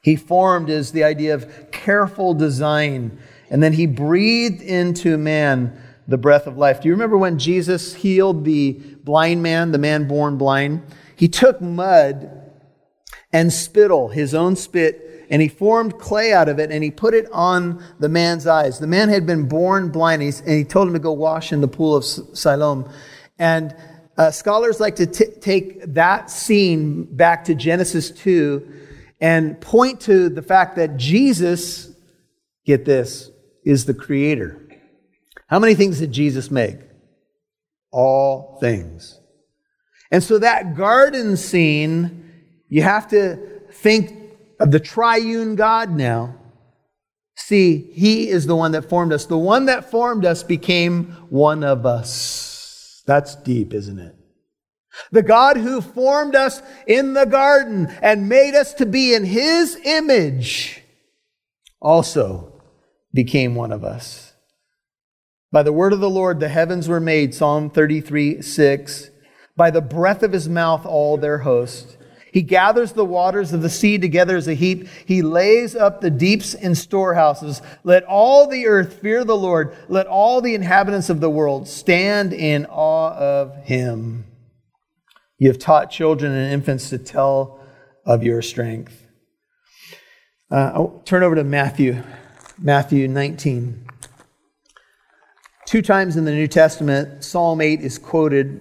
He 0.00 0.16
formed 0.16 0.70
is 0.70 0.92
the 0.92 1.04
idea 1.04 1.34
of 1.34 1.70
careful 1.70 2.32
design, 2.32 3.18
and 3.50 3.62
then 3.62 3.74
he 3.74 3.86
breathed 3.86 4.62
into 4.62 5.18
man 5.18 5.78
the 6.06 6.18
breath 6.18 6.46
of 6.46 6.56
life. 6.58 6.80
Do 6.80 6.88
you 6.88 6.94
remember 6.94 7.16
when 7.16 7.38
Jesus 7.38 7.94
healed 7.94 8.44
the 8.44 8.72
blind 9.02 9.42
man, 9.42 9.72
the 9.72 9.78
man 9.78 10.06
born 10.06 10.36
blind? 10.36 10.82
He 11.16 11.28
took 11.28 11.60
mud 11.60 12.30
and 13.32 13.52
spittle, 13.52 14.08
his 14.08 14.34
own 14.34 14.56
spit, 14.56 15.26
and 15.30 15.40
he 15.40 15.48
formed 15.48 15.98
clay 15.98 16.32
out 16.32 16.48
of 16.48 16.58
it 16.58 16.70
and 16.70 16.84
he 16.84 16.90
put 16.90 17.14
it 17.14 17.26
on 17.32 17.82
the 17.98 18.08
man's 18.08 18.46
eyes. 18.46 18.78
The 18.78 18.86
man 18.86 19.08
had 19.08 19.26
been 19.26 19.48
born 19.48 19.90
blind 19.90 20.22
and 20.22 20.48
he 20.48 20.64
told 20.64 20.88
him 20.88 20.94
to 20.94 21.00
go 21.00 21.12
wash 21.12 21.52
in 21.52 21.60
the 21.60 21.68
pool 21.68 21.96
of 21.96 22.04
Siloam. 22.04 22.88
And 23.38 23.74
uh, 24.16 24.30
scholars 24.30 24.80
like 24.80 24.96
to 24.96 25.06
t- 25.06 25.32
take 25.40 25.94
that 25.94 26.30
scene 26.30 27.04
back 27.04 27.44
to 27.44 27.54
Genesis 27.54 28.10
2 28.10 28.82
and 29.20 29.60
point 29.60 30.00
to 30.02 30.28
the 30.28 30.42
fact 30.42 30.76
that 30.76 30.96
Jesus, 30.96 31.90
get 32.64 32.84
this, 32.84 33.30
is 33.64 33.86
the 33.86 33.94
creator. 33.94 34.63
How 35.54 35.60
many 35.60 35.76
things 35.76 36.00
did 36.00 36.10
Jesus 36.10 36.50
make? 36.50 36.80
All 37.92 38.58
things. 38.60 39.20
And 40.10 40.20
so 40.20 40.40
that 40.40 40.74
garden 40.74 41.36
scene, 41.36 42.28
you 42.68 42.82
have 42.82 43.06
to 43.10 43.36
think 43.70 44.36
of 44.58 44.72
the 44.72 44.80
triune 44.80 45.54
God 45.54 45.92
now. 45.92 46.34
See, 47.36 47.78
He 47.92 48.30
is 48.30 48.46
the 48.46 48.56
one 48.56 48.72
that 48.72 48.88
formed 48.88 49.12
us. 49.12 49.26
The 49.26 49.38
one 49.38 49.66
that 49.66 49.92
formed 49.92 50.24
us 50.24 50.42
became 50.42 51.12
one 51.30 51.62
of 51.62 51.86
us. 51.86 53.04
That's 53.06 53.36
deep, 53.36 53.74
isn't 53.74 54.00
it? 54.00 54.16
The 55.12 55.22
God 55.22 55.56
who 55.56 55.80
formed 55.80 56.34
us 56.34 56.62
in 56.84 57.14
the 57.14 57.26
garden 57.26 57.86
and 58.02 58.28
made 58.28 58.56
us 58.56 58.74
to 58.74 58.86
be 58.86 59.14
in 59.14 59.24
His 59.24 59.76
image 59.84 60.82
also 61.80 62.60
became 63.12 63.54
one 63.54 63.70
of 63.70 63.84
us. 63.84 64.23
By 65.54 65.62
the 65.62 65.72
word 65.72 65.92
of 65.92 66.00
the 66.00 66.10
Lord, 66.10 66.40
the 66.40 66.48
heavens 66.48 66.88
were 66.88 66.98
made, 66.98 67.32
Psalm 67.32 67.70
33 67.70 68.42
6. 68.42 69.10
By 69.56 69.70
the 69.70 69.80
breath 69.80 70.24
of 70.24 70.32
His 70.32 70.48
mouth, 70.48 70.84
all 70.84 71.16
their 71.16 71.38
host. 71.38 71.96
He 72.32 72.42
gathers 72.42 72.90
the 72.90 73.04
waters 73.04 73.52
of 73.52 73.62
the 73.62 73.70
sea 73.70 73.96
together 73.96 74.36
as 74.36 74.48
a 74.48 74.54
heap. 74.54 74.88
He 75.06 75.22
lays 75.22 75.76
up 75.76 76.00
the 76.00 76.10
deeps 76.10 76.54
in 76.54 76.74
storehouses. 76.74 77.62
Let 77.84 78.02
all 78.02 78.48
the 78.48 78.66
earth 78.66 78.94
fear 78.94 79.22
the 79.22 79.36
Lord. 79.36 79.76
Let 79.88 80.08
all 80.08 80.40
the 80.40 80.56
inhabitants 80.56 81.08
of 81.08 81.20
the 81.20 81.30
world 81.30 81.68
stand 81.68 82.32
in 82.32 82.66
awe 82.66 83.14
of 83.14 83.54
him. 83.58 84.24
You 85.38 85.46
have 85.50 85.60
taught 85.60 85.88
children 85.88 86.32
and 86.32 86.52
infants 86.52 86.90
to 86.90 86.98
tell 86.98 87.60
of 88.04 88.24
your 88.24 88.42
strength. 88.42 89.06
Uh, 90.50 90.72
I'll 90.74 91.02
turn 91.04 91.22
over 91.22 91.36
to 91.36 91.44
Matthew, 91.44 92.02
Matthew 92.58 93.06
19. 93.06 93.86
Two 95.66 95.80
times 95.80 96.16
in 96.16 96.26
the 96.26 96.30
New 96.32 96.46
Testament, 96.46 97.24
Psalm 97.24 97.62
8 97.62 97.80
is 97.80 97.96
quoted 97.96 98.60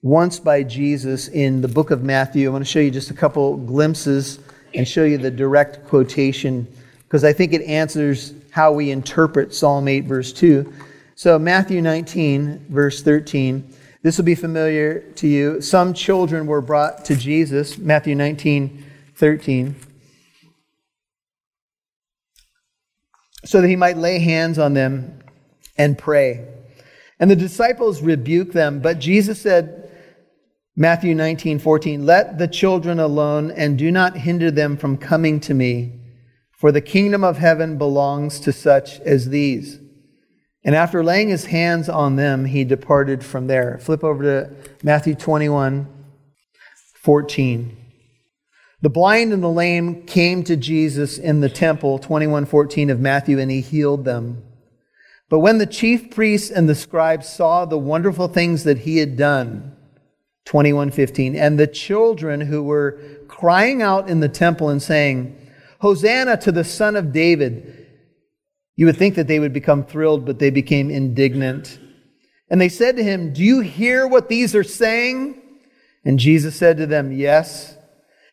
once 0.00 0.38
by 0.38 0.62
Jesus 0.62 1.28
in 1.28 1.60
the 1.60 1.68
book 1.68 1.90
of 1.90 2.02
Matthew. 2.02 2.48
I 2.48 2.52
want 2.52 2.64
to 2.64 2.70
show 2.70 2.80
you 2.80 2.90
just 2.90 3.10
a 3.10 3.14
couple 3.14 3.58
glimpses 3.58 4.38
and 4.74 4.88
show 4.88 5.04
you 5.04 5.18
the 5.18 5.30
direct 5.30 5.86
quotation 5.86 6.66
because 7.02 7.22
I 7.22 7.34
think 7.34 7.52
it 7.52 7.60
answers 7.62 8.32
how 8.50 8.72
we 8.72 8.90
interpret 8.90 9.54
Psalm 9.54 9.86
8, 9.86 10.04
verse 10.04 10.32
2. 10.32 10.72
So, 11.16 11.38
Matthew 11.38 11.82
19, 11.82 12.66
verse 12.70 13.02
13. 13.02 13.70
This 14.00 14.16
will 14.16 14.24
be 14.24 14.34
familiar 14.34 15.00
to 15.16 15.28
you. 15.28 15.60
Some 15.60 15.92
children 15.92 16.46
were 16.46 16.62
brought 16.62 17.04
to 17.04 17.14
Jesus, 17.14 17.76
Matthew 17.76 18.14
19, 18.14 18.84
13, 19.14 19.76
so 23.44 23.60
that 23.60 23.68
he 23.68 23.76
might 23.76 23.98
lay 23.98 24.18
hands 24.18 24.58
on 24.58 24.72
them 24.72 25.21
and 25.82 25.98
pray. 25.98 26.46
And 27.18 27.28
the 27.28 27.36
disciples 27.36 28.02
rebuked 28.02 28.52
them, 28.52 28.78
but 28.78 29.00
Jesus 29.00 29.40
said, 29.40 29.90
Matthew 30.76 31.12
19, 31.12 31.58
14, 31.58 32.06
let 32.06 32.38
the 32.38 32.46
children 32.46 33.00
alone 33.00 33.50
and 33.50 33.76
do 33.76 33.90
not 33.90 34.16
hinder 34.16 34.52
them 34.52 34.76
from 34.76 34.96
coming 34.96 35.40
to 35.40 35.54
me, 35.54 36.00
for 36.52 36.70
the 36.70 36.80
kingdom 36.80 37.24
of 37.24 37.38
heaven 37.38 37.78
belongs 37.78 38.38
to 38.40 38.52
such 38.52 39.00
as 39.00 39.30
these. 39.30 39.80
And 40.64 40.76
after 40.76 41.02
laying 41.02 41.30
his 41.30 41.46
hands 41.46 41.88
on 41.88 42.14
them, 42.14 42.44
he 42.44 42.62
departed 42.62 43.24
from 43.24 43.48
there. 43.48 43.78
Flip 43.82 44.04
over 44.04 44.22
to 44.22 44.54
Matthew 44.84 45.16
21, 45.16 45.88
14. 47.02 47.76
The 48.82 48.88
blind 48.88 49.32
and 49.32 49.42
the 49.42 49.48
lame 49.48 50.06
came 50.06 50.44
to 50.44 50.56
Jesus 50.56 51.18
in 51.18 51.40
the 51.40 51.48
temple, 51.48 51.98
21:14 51.98 52.90
of 52.90 53.00
Matthew, 53.00 53.40
and 53.40 53.50
he 53.50 53.60
healed 53.60 54.04
them. 54.04 54.44
But 55.32 55.38
when 55.38 55.56
the 55.56 55.64
chief 55.64 56.10
priests 56.10 56.50
and 56.50 56.68
the 56.68 56.74
scribes 56.74 57.26
saw 57.26 57.64
the 57.64 57.78
wonderful 57.78 58.28
things 58.28 58.64
that 58.64 58.80
he 58.80 58.98
had 58.98 59.16
done, 59.16 59.74
21:15 60.44 61.34
and 61.34 61.58
the 61.58 61.66
children 61.66 62.42
who 62.42 62.62
were 62.62 63.00
crying 63.28 63.80
out 63.80 64.10
in 64.10 64.20
the 64.20 64.28
temple 64.28 64.68
and 64.68 64.82
saying 64.82 65.34
hosanna 65.78 66.36
to 66.36 66.52
the 66.52 66.64
son 66.64 66.96
of 66.96 67.14
david 67.14 67.86
you 68.76 68.84
would 68.84 68.98
think 68.98 69.14
that 69.14 69.26
they 69.26 69.40
would 69.40 69.54
become 69.54 69.84
thrilled 69.84 70.26
but 70.26 70.38
they 70.38 70.50
became 70.50 70.90
indignant. 70.90 71.78
And 72.50 72.60
they 72.60 72.68
said 72.68 72.96
to 72.96 73.02
him 73.02 73.32
do 73.32 73.42
you 73.42 73.60
hear 73.60 74.06
what 74.06 74.28
these 74.28 74.54
are 74.54 74.62
saying? 74.62 75.40
And 76.04 76.18
jesus 76.18 76.56
said 76.56 76.76
to 76.76 76.86
them 76.86 77.10
yes. 77.10 77.78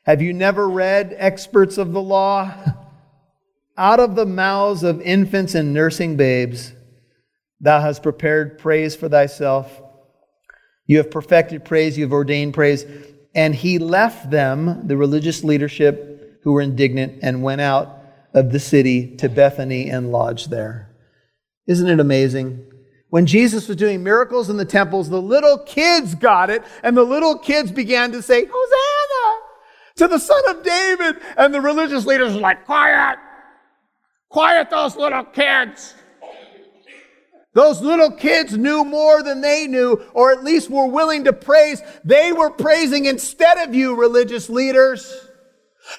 Have 0.03 0.21
you 0.21 0.33
never 0.33 0.67
read 0.67 1.15
experts 1.17 1.77
of 1.77 1.93
the 1.93 2.01
law? 2.01 2.53
Out 3.77 4.01
of 4.01 4.17
the 4.17 4.25
mouths 4.25 4.83
of 4.83 4.99
infants 4.99 5.55
and 5.55 5.73
nursing 5.73 6.17
babes 6.17 6.73
thou 7.61 7.81
hast 7.81 8.03
prepared 8.03 8.57
praise 8.57 8.95
for 8.95 9.09
thyself 9.09 9.81
you 10.89 10.97
have 10.97 11.11
perfected 11.11 11.65
praise, 11.65 11.99
you 11.99 12.03
have 12.03 12.11
ordained 12.11 12.55
praise. 12.55 12.83
And 13.35 13.53
he 13.53 13.77
left 13.77 14.31
them, 14.31 14.87
the 14.87 14.97
religious 14.97 15.43
leadership 15.43 16.39
who 16.41 16.51
were 16.51 16.61
indignant, 16.61 17.19
and 17.21 17.43
went 17.43 17.61
out 17.61 17.95
of 18.33 18.51
the 18.51 18.59
city 18.59 19.15
to 19.17 19.29
Bethany 19.29 19.91
and 19.91 20.11
lodged 20.11 20.49
there. 20.49 20.89
Isn't 21.67 21.87
it 21.87 21.99
amazing? 21.99 22.65
When 23.11 23.27
Jesus 23.27 23.67
was 23.67 23.77
doing 23.77 24.03
miracles 24.03 24.49
in 24.49 24.57
the 24.57 24.65
temples, 24.65 25.11
the 25.11 25.21
little 25.21 25.59
kids 25.59 26.15
got 26.15 26.49
it, 26.49 26.63
and 26.81 26.97
the 26.97 27.03
little 27.03 27.37
kids 27.37 27.71
began 27.71 28.11
to 28.13 28.23
say, 28.23 28.47
Hosanna 28.51 29.41
to 29.97 30.07
the 30.07 30.17
Son 30.17 30.41
of 30.49 30.63
David. 30.63 31.17
And 31.37 31.53
the 31.53 31.61
religious 31.61 32.07
leaders 32.07 32.33
were 32.33 32.39
like, 32.39 32.65
Quiet! 32.65 33.19
Quiet 34.29 34.71
those 34.71 34.95
little 34.95 35.25
kids! 35.25 35.93
Those 37.53 37.81
little 37.81 38.11
kids 38.11 38.55
knew 38.55 38.85
more 38.85 39.23
than 39.23 39.41
they 39.41 39.65
knew, 39.65 40.03
or 40.13 40.31
at 40.31 40.43
least 40.43 40.69
were 40.69 40.85
willing 40.85 41.23
to 41.23 41.33
praise. 41.33 41.81
They 42.05 42.31
were 42.31 42.51
praising 42.51 43.05
instead 43.05 43.57
of 43.57 43.73
you, 43.73 43.95
religious 43.95 44.49
leaders. 44.49 45.25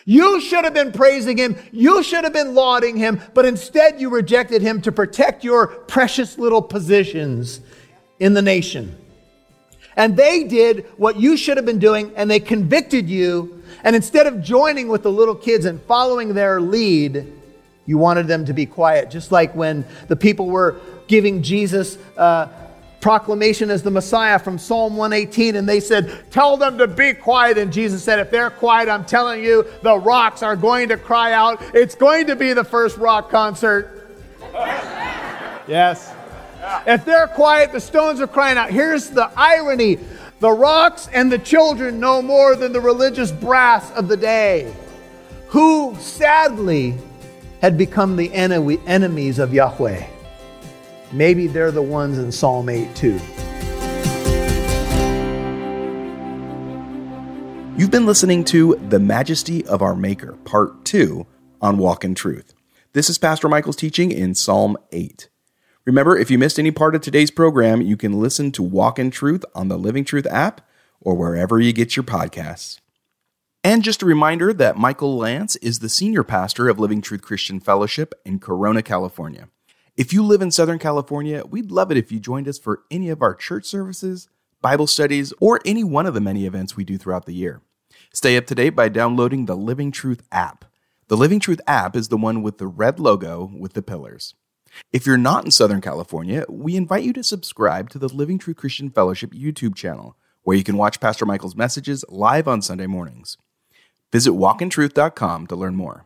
You 0.04 0.40
should 0.40 0.64
have 0.64 0.74
been 0.74 0.92
praising 0.92 1.36
him. 1.36 1.56
You 1.72 2.04
should 2.04 2.22
have 2.22 2.32
been 2.32 2.54
lauding 2.54 2.96
him, 2.96 3.20
but 3.34 3.44
instead 3.44 4.00
you 4.00 4.10
rejected 4.10 4.62
him 4.62 4.80
to 4.82 4.92
protect 4.92 5.42
your 5.42 5.66
precious 5.66 6.38
little 6.38 6.62
positions 6.62 7.60
in 8.20 8.34
the 8.34 8.42
nation. 8.42 8.96
And 9.96 10.16
they 10.16 10.44
did 10.44 10.86
what 10.96 11.16
you 11.16 11.36
should 11.36 11.56
have 11.56 11.66
been 11.66 11.80
doing, 11.80 12.12
and 12.14 12.30
they 12.30 12.38
convicted 12.38 13.10
you. 13.10 13.62
And 13.82 13.96
instead 13.96 14.28
of 14.28 14.40
joining 14.40 14.86
with 14.86 15.02
the 15.02 15.10
little 15.10 15.34
kids 15.34 15.64
and 15.64 15.82
following 15.82 16.34
their 16.34 16.60
lead, 16.60 17.39
you 17.90 17.98
wanted 17.98 18.28
them 18.28 18.44
to 18.44 18.52
be 18.52 18.66
quiet, 18.66 19.10
just 19.10 19.32
like 19.32 19.52
when 19.56 19.84
the 20.06 20.14
people 20.14 20.46
were 20.46 20.80
giving 21.08 21.42
Jesus 21.42 21.98
uh, 22.16 22.46
proclamation 23.00 23.68
as 23.68 23.82
the 23.82 23.90
Messiah 23.90 24.38
from 24.38 24.58
Psalm 24.58 24.96
118, 24.96 25.56
and 25.56 25.68
they 25.68 25.80
said, 25.80 26.24
Tell 26.30 26.56
them 26.56 26.78
to 26.78 26.86
be 26.86 27.14
quiet. 27.14 27.58
And 27.58 27.72
Jesus 27.72 28.04
said, 28.04 28.20
If 28.20 28.30
they're 28.30 28.50
quiet, 28.50 28.88
I'm 28.88 29.04
telling 29.04 29.42
you, 29.42 29.66
the 29.82 29.98
rocks 29.98 30.44
are 30.44 30.54
going 30.54 30.90
to 30.90 30.96
cry 30.96 31.32
out. 31.32 31.60
It's 31.74 31.96
going 31.96 32.28
to 32.28 32.36
be 32.36 32.52
the 32.52 32.62
first 32.62 32.96
rock 32.96 33.28
concert. 33.28 34.08
yes. 35.66 36.14
If 36.86 37.04
they're 37.04 37.26
quiet, 37.26 37.72
the 37.72 37.80
stones 37.80 38.20
are 38.20 38.28
crying 38.28 38.56
out. 38.56 38.70
Here's 38.70 39.10
the 39.10 39.32
irony 39.36 39.98
the 40.38 40.52
rocks 40.52 41.08
and 41.12 41.32
the 41.32 41.38
children 41.38 41.98
know 41.98 42.22
more 42.22 42.54
than 42.54 42.72
the 42.72 42.80
religious 42.80 43.32
brass 43.32 43.90
of 43.90 44.06
the 44.06 44.16
day, 44.16 44.72
who 45.48 45.96
sadly 45.98 46.94
had 47.60 47.76
become 47.76 48.16
the 48.16 48.32
enemies 48.32 49.38
of 49.38 49.52
Yahweh. 49.52 50.06
Maybe 51.12 51.46
they're 51.46 51.70
the 51.70 51.82
ones 51.82 52.18
in 52.18 52.32
Psalm 52.32 52.68
8 52.68 52.94
too. 52.96 53.20
You've 57.76 57.90
been 57.90 58.06
listening 58.06 58.44
to 58.44 58.76
The 58.88 58.98
Majesty 58.98 59.64
of 59.66 59.82
Our 59.82 59.94
Maker, 59.94 60.32
Part 60.44 60.84
2 60.84 61.26
on 61.60 61.78
Walk 61.78 62.04
in 62.04 62.14
Truth. 62.14 62.54
This 62.92 63.08
is 63.08 63.18
Pastor 63.18 63.48
Michael's 63.48 63.76
teaching 63.76 64.10
in 64.10 64.34
Psalm 64.34 64.76
8. 64.92 65.28
Remember, 65.84 66.16
if 66.16 66.30
you 66.30 66.38
missed 66.38 66.58
any 66.58 66.70
part 66.70 66.94
of 66.94 67.00
today's 67.00 67.30
program, 67.30 67.80
you 67.80 67.96
can 67.96 68.20
listen 68.20 68.52
to 68.52 68.62
Walk 68.62 68.98
in 68.98 69.10
Truth 69.10 69.44
on 69.54 69.68
the 69.68 69.78
Living 69.78 70.04
Truth 70.04 70.26
app 70.30 70.60
or 71.00 71.14
wherever 71.14 71.58
you 71.58 71.72
get 71.72 71.96
your 71.96 72.04
podcasts. 72.04 72.80
And 73.62 73.82
just 73.82 74.00
a 74.00 74.06
reminder 74.06 74.54
that 74.54 74.78
Michael 74.78 75.18
Lance 75.18 75.56
is 75.56 75.80
the 75.80 75.90
senior 75.90 76.24
pastor 76.24 76.70
of 76.70 76.78
Living 76.78 77.02
Truth 77.02 77.20
Christian 77.20 77.60
Fellowship 77.60 78.14
in 78.24 78.38
Corona, 78.38 78.82
California. 78.82 79.50
If 79.98 80.14
you 80.14 80.24
live 80.24 80.40
in 80.40 80.50
Southern 80.50 80.78
California, 80.78 81.44
we'd 81.44 81.70
love 81.70 81.90
it 81.90 81.98
if 81.98 82.10
you 82.10 82.20
joined 82.20 82.48
us 82.48 82.58
for 82.58 82.84
any 82.90 83.10
of 83.10 83.20
our 83.20 83.34
church 83.34 83.66
services, 83.66 84.30
Bible 84.62 84.86
studies, 84.86 85.34
or 85.40 85.60
any 85.66 85.84
one 85.84 86.06
of 86.06 86.14
the 86.14 86.22
many 86.22 86.46
events 86.46 86.74
we 86.74 86.84
do 86.84 86.96
throughout 86.96 87.26
the 87.26 87.34
year. 87.34 87.60
Stay 88.14 88.38
up 88.38 88.46
to 88.46 88.54
date 88.54 88.70
by 88.70 88.88
downloading 88.88 89.44
the 89.44 89.58
Living 89.58 89.92
Truth 89.92 90.22
app. 90.32 90.64
The 91.08 91.18
Living 91.18 91.38
Truth 91.38 91.60
app 91.66 91.94
is 91.94 92.08
the 92.08 92.16
one 92.16 92.40
with 92.40 92.56
the 92.56 92.66
red 92.66 92.98
logo 92.98 93.52
with 93.58 93.74
the 93.74 93.82
pillars. 93.82 94.34
If 94.90 95.04
you're 95.04 95.18
not 95.18 95.44
in 95.44 95.50
Southern 95.50 95.82
California, 95.82 96.46
we 96.48 96.76
invite 96.76 97.04
you 97.04 97.12
to 97.12 97.22
subscribe 97.22 97.90
to 97.90 97.98
the 97.98 98.08
Living 98.08 98.38
Truth 98.38 98.56
Christian 98.56 98.88
Fellowship 98.88 99.32
YouTube 99.32 99.74
channel, 99.74 100.16
where 100.44 100.56
you 100.56 100.64
can 100.64 100.78
watch 100.78 100.98
Pastor 100.98 101.26
Michael's 101.26 101.54
messages 101.54 102.06
live 102.08 102.48
on 102.48 102.62
Sunday 102.62 102.86
mornings. 102.86 103.36
Visit 104.12 104.32
walkintruth.com 104.32 105.46
to 105.46 105.56
learn 105.56 105.76
more. 105.76 106.04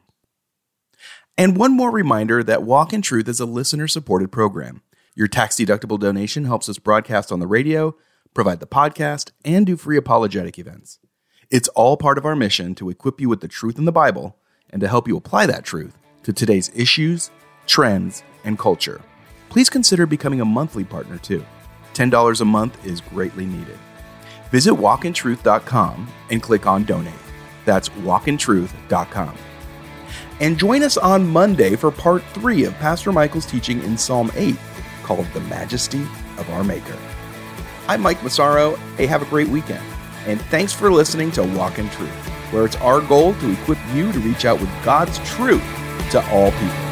And 1.37 1.57
one 1.57 1.73
more 1.73 1.91
reminder 1.91 2.45
that 2.45 2.63
Walk 2.63 2.93
in 2.93 3.03
Truth 3.03 3.29
is 3.29 3.41
a 3.41 3.47
listener 3.47 3.89
supported 3.89 4.31
program. 4.31 4.83
Your 5.15 5.27
tax 5.27 5.57
deductible 5.57 5.99
donation 5.99 6.45
helps 6.45 6.69
us 6.69 6.79
broadcast 6.79 7.33
on 7.33 7.41
the 7.41 7.47
radio, 7.47 7.97
provide 8.35 8.61
the 8.61 8.67
podcast, 8.67 9.33
and 9.45 9.67
do 9.67 9.77
free 9.77 9.97
apologetic 9.97 10.59
events. 10.59 10.99
It's 11.51 11.69
all 11.69 11.97
part 11.97 12.19
of 12.19 12.25
our 12.25 12.37
mission 12.37 12.75
to 12.77 12.91
equip 12.91 13.21
you 13.21 13.29
with 13.29 13.41
the 13.41 13.49
truth 13.49 13.79
in 13.79 13.85
the 13.85 13.93
Bible 13.93 14.37
and 14.71 14.81
to 14.81 14.89
help 14.89 15.09
you 15.09 15.17
apply 15.17 15.47
that 15.47 15.65
truth 15.65 15.97
to 16.25 16.33
today's 16.33 16.71
issues, 16.75 17.31
trends, 17.67 18.23
and 18.45 18.59
culture. 18.59 19.01
Please 19.49 19.71
consider 19.71 20.07
becoming 20.07 20.41
a 20.41 20.45
monthly 20.45 20.85
partner 20.85 21.19
too. 21.19 21.45
$10 21.95 22.41
a 22.41 22.45
month 22.45 22.85
is 22.87 23.01
greatly 23.01 23.47
needed. 23.47 23.79
Visit 24.51 24.75
walkintruth.com 24.75 26.09
and 26.31 26.43
click 26.43 26.67
on 26.67 26.85
donate. 26.85 27.24
That's 27.65 27.89
walkintruth.com. 27.89 29.35
And 30.41 30.59
join 30.59 30.83
us 30.83 30.97
on 30.97 31.27
Monday 31.27 31.77
for 31.77 31.91
part 31.91 32.23
three 32.33 32.65
of 32.65 32.75
Pastor 32.75 33.13
Michael's 33.13 33.47
teaching 33.47 33.83
in 33.85 33.97
Psalm 33.97 34.33
8 34.35 34.57
called 35.03 35.27
The 35.33 35.41
Majesty 35.41 36.03
of 36.39 36.49
Our 36.51 36.65
Maker. 36.65 36.99
I'm 37.87 38.01
Mike 38.01 38.23
Massaro. 38.23 38.77
Hey, 38.97 39.07
have 39.07 39.23
a 39.23 39.27
great 39.27 39.49
weekend. 39.49 39.85
And 40.27 40.41
thanks 40.43 40.73
for 40.73 40.91
listening 40.91 41.31
to 41.33 41.43
Walk 41.43 41.79
in 41.79 41.89
Truth, 41.91 42.11
where 42.51 42.65
it's 42.65 42.77
our 42.77 43.01
goal 43.01 43.35
to 43.35 43.53
equip 43.53 43.79
you 43.93 44.11
to 44.11 44.19
reach 44.21 44.45
out 44.45 44.61
with 44.61 44.71
God's 44.85 45.19
truth 45.31 45.63
to 46.11 46.27
all 46.31 46.51
people. 46.53 46.84